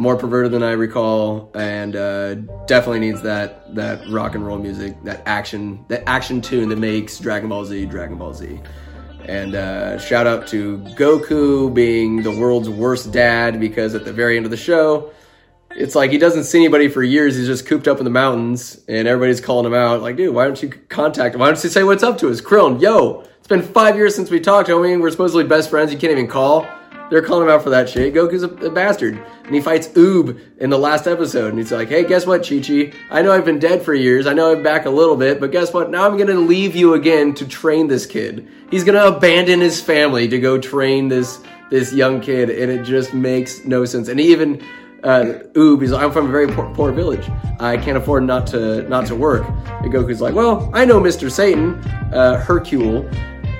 More 0.00 0.16
perverted 0.16 0.50
than 0.50 0.62
I 0.62 0.72
recall, 0.72 1.50
and 1.54 1.94
uh, 1.94 2.36
definitely 2.66 3.00
needs 3.00 3.20
that 3.20 3.74
that 3.74 4.00
rock 4.08 4.34
and 4.34 4.46
roll 4.46 4.58
music, 4.58 4.96
that 5.04 5.22
action, 5.26 5.84
that 5.88 6.04
action 6.06 6.40
tune 6.40 6.70
that 6.70 6.78
makes 6.78 7.18
Dragon 7.18 7.50
Ball 7.50 7.66
Z 7.66 7.84
Dragon 7.84 8.16
Ball 8.16 8.32
Z. 8.32 8.60
And 9.26 9.54
uh, 9.54 9.98
shout 9.98 10.26
out 10.26 10.46
to 10.48 10.78
Goku 10.96 11.72
being 11.74 12.22
the 12.22 12.30
world's 12.30 12.70
worst 12.70 13.12
dad 13.12 13.60
because 13.60 13.94
at 13.94 14.06
the 14.06 14.12
very 14.12 14.38
end 14.38 14.46
of 14.46 14.50
the 14.50 14.56
show, 14.56 15.12
it's 15.76 15.94
like 15.94 16.10
he 16.10 16.16
doesn't 16.16 16.44
see 16.44 16.60
anybody 16.60 16.88
for 16.88 17.02
years. 17.02 17.36
He's 17.36 17.46
just 17.46 17.66
cooped 17.66 17.86
up 17.86 17.98
in 17.98 18.04
the 18.04 18.10
mountains, 18.10 18.80
and 18.88 19.06
everybody's 19.06 19.42
calling 19.42 19.66
him 19.66 19.74
out. 19.74 20.00
Like, 20.00 20.16
dude, 20.16 20.34
why 20.34 20.46
don't 20.46 20.62
you 20.62 20.70
contact 20.70 21.34
him? 21.34 21.42
Why 21.42 21.48
don't 21.48 21.62
you 21.62 21.68
say 21.68 21.84
what's 21.84 22.02
up 22.02 22.16
to 22.20 22.30
us? 22.30 22.40
Krillin, 22.40 22.80
yo, 22.80 23.26
it's 23.38 23.48
been 23.48 23.60
five 23.60 23.96
years 23.96 24.14
since 24.14 24.30
we 24.30 24.40
talked, 24.40 24.70
homie. 24.70 24.98
We're 24.98 25.10
supposedly 25.10 25.44
best 25.44 25.68
friends. 25.68 25.92
You 25.92 25.98
can't 25.98 26.12
even 26.12 26.26
call. 26.26 26.66
They're 27.10 27.22
calling 27.22 27.48
him 27.48 27.52
out 27.52 27.62
for 27.62 27.70
that 27.70 27.88
shit. 27.88 28.14
Goku's 28.14 28.44
a, 28.44 28.48
a 28.48 28.70
bastard. 28.70 29.20
And 29.44 29.54
he 29.54 29.60
fights 29.60 29.88
Oob 29.88 30.40
in 30.58 30.70
the 30.70 30.78
last 30.78 31.06
episode. 31.06 31.48
And 31.48 31.58
he's 31.58 31.72
like, 31.72 31.88
hey, 31.88 32.04
guess 32.04 32.24
what, 32.24 32.48
Chi 32.48 32.60
Chi? 32.60 32.92
I 33.10 33.22
know 33.22 33.32
I've 33.32 33.44
been 33.44 33.58
dead 33.58 33.82
for 33.82 33.92
years. 33.92 34.26
I 34.26 34.32
know 34.32 34.52
I'm 34.52 34.62
back 34.62 34.86
a 34.86 34.90
little 34.90 35.16
bit, 35.16 35.40
but 35.40 35.50
guess 35.50 35.74
what? 35.74 35.90
Now 35.90 36.06
I'm 36.06 36.16
going 36.16 36.28
to 36.28 36.38
leave 36.38 36.76
you 36.76 36.94
again 36.94 37.34
to 37.34 37.46
train 37.46 37.88
this 37.88 38.06
kid. 38.06 38.48
He's 38.70 38.84
going 38.84 38.96
to 38.96 39.16
abandon 39.16 39.60
his 39.60 39.80
family 39.80 40.28
to 40.28 40.38
go 40.38 40.58
train 40.58 41.08
this 41.08 41.40
this 41.70 41.92
young 41.92 42.20
kid. 42.20 42.50
And 42.50 42.70
it 42.70 42.84
just 42.84 43.14
makes 43.14 43.64
no 43.64 43.84
sense. 43.84 44.08
And 44.08 44.20
even 44.20 44.60
uh, 45.02 45.40
Oob, 45.54 45.80
he's 45.80 45.92
like, 45.92 46.02
I'm 46.02 46.12
from 46.12 46.26
a 46.26 46.30
very 46.30 46.48
poor, 46.48 46.72
poor, 46.74 46.92
village. 46.92 47.28
I 47.58 47.76
can't 47.76 47.96
afford 47.96 48.24
not 48.24 48.46
to 48.48 48.82
not 48.88 49.06
to 49.06 49.16
work. 49.16 49.46
And 49.48 49.92
Goku's 49.92 50.20
like, 50.20 50.34
well, 50.34 50.70
I 50.74 50.84
know 50.84 51.00
Mr. 51.00 51.30
Satan, 51.30 51.74
uh, 52.12 52.40
Hercule. 52.40 53.08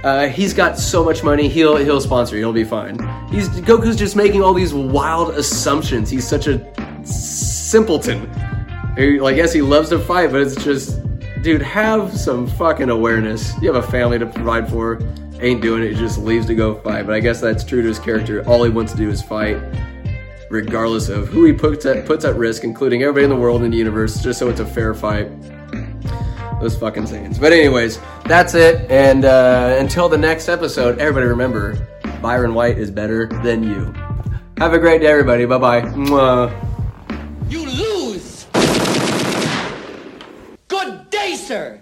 Uh, 0.03 0.29
he's 0.29 0.55
got 0.55 0.79
so 0.79 1.05
much 1.05 1.23
money. 1.23 1.49
He'll 1.49 1.77
he'll 1.77 2.01
sponsor 2.01 2.37
you. 2.37 2.43
He'll 2.43 2.53
be 2.53 2.65
fine. 2.65 2.99
He's 3.31 3.49
Goku's 3.49 3.97
just 3.97 4.17
making 4.17 4.43
all 4.43 4.55
these 4.55 4.73
wild 4.73 5.35
assumptions. 5.35 6.09
He's 6.09 6.27
such 6.27 6.47
a 6.47 6.61
simpleton. 7.05 8.31
Like, 8.97 9.37
yes, 9.37 9.53
he 9.53 9.63
loves 9.63 9.91
to 9.91 9.99
fight, 9.99 10.31
but 10.31 10.41
it's 10.41 10.63
just, 10.63 11.01
dude, 11.43 11.63
have 11.63 12.15
some 12.19 12.47
fucking 12.47 12.91
awareness. 12.91 13.53
You 13.63 13.73
have 13.73 13.83
a 13.83 13.91
family 13.91 14.19
to 14.19 14.27
provide 14.27 14.69
for. 14.69 15.01
Ain't 15.41 15.63
doing 15.63 15.83
it. 15.83 15.93
He 15.93 15.97
just 15.97 16.19
leaves 16.19 16.47
to 16.47 16.55
go 16.55 16.75
fight. 16.81 17.07
But 17.07 17.15
I 17.15 17.21
guess 17.21 17.41
that's 17.41 17.65
true 17.65 17.81
to 17.81 17.89
his 17.89 17.99
character. 17.99 18.47
All 18.47 18.63
he 18.63 18.71
wants 18.71 18.93
to 18.93 18.99
do 18.99 19.09
is 19.09 19.23
fight 19.23 19.57
regardless 20.51 21.09
of 21.09 21.29
who 21.29 21.45
he 21.45 21.53
puts 21.53 21.87
at, 21.87 22.05
puts 22.05 22.25
at 22.25 22.35
risk, 22.37 22.65
including 22.65 23.03
everybody 23.03 23.25
in 23.25 23.31
the 23.31 23.37
world 23.37 23.63
and 23.63 23.73
the 23.73 23.79
universe, 23.79 24.21
just 24.21 24.39
so 24.39 24.51
it's 24.51 24.61
a 24.61 24.67
fair 24.67 24.93
fight. 24.93 25.31
Those 26.61 26.77
fucking 26.77 27.05
Saiyans. 27.05 27.41
But 27.41 27.53
anyways, 27.53 27.99
that's 28.27 28.55
it. 28.55 28.91
And 28.91 29.25
uh, 29.25 29.77
until 29.79 30.09
the 30.09 30.19
next 30.19 30.49
episode, 30.49 30.99
everybody 30.99 31.27
remember, 31.27 31.89
Byron 32.21 32.55
White 32.55 32.79
is 32.79 32.91
better 32.91 33.27
than 33.43 33.63
you. 33.63 33.95
Have 34.59 34.75
a 34.75 34.79
great 34.79 35.01
day, 35.01 35.07
everybody. 35.07 35.47
Bye 35.47 35.59
bye. 35.59 35.81
You 37.49 37.65
lose. 37.65 38.47
Good 40.69 41.11
day, 41.11 41.35
sir. 41.35 41.81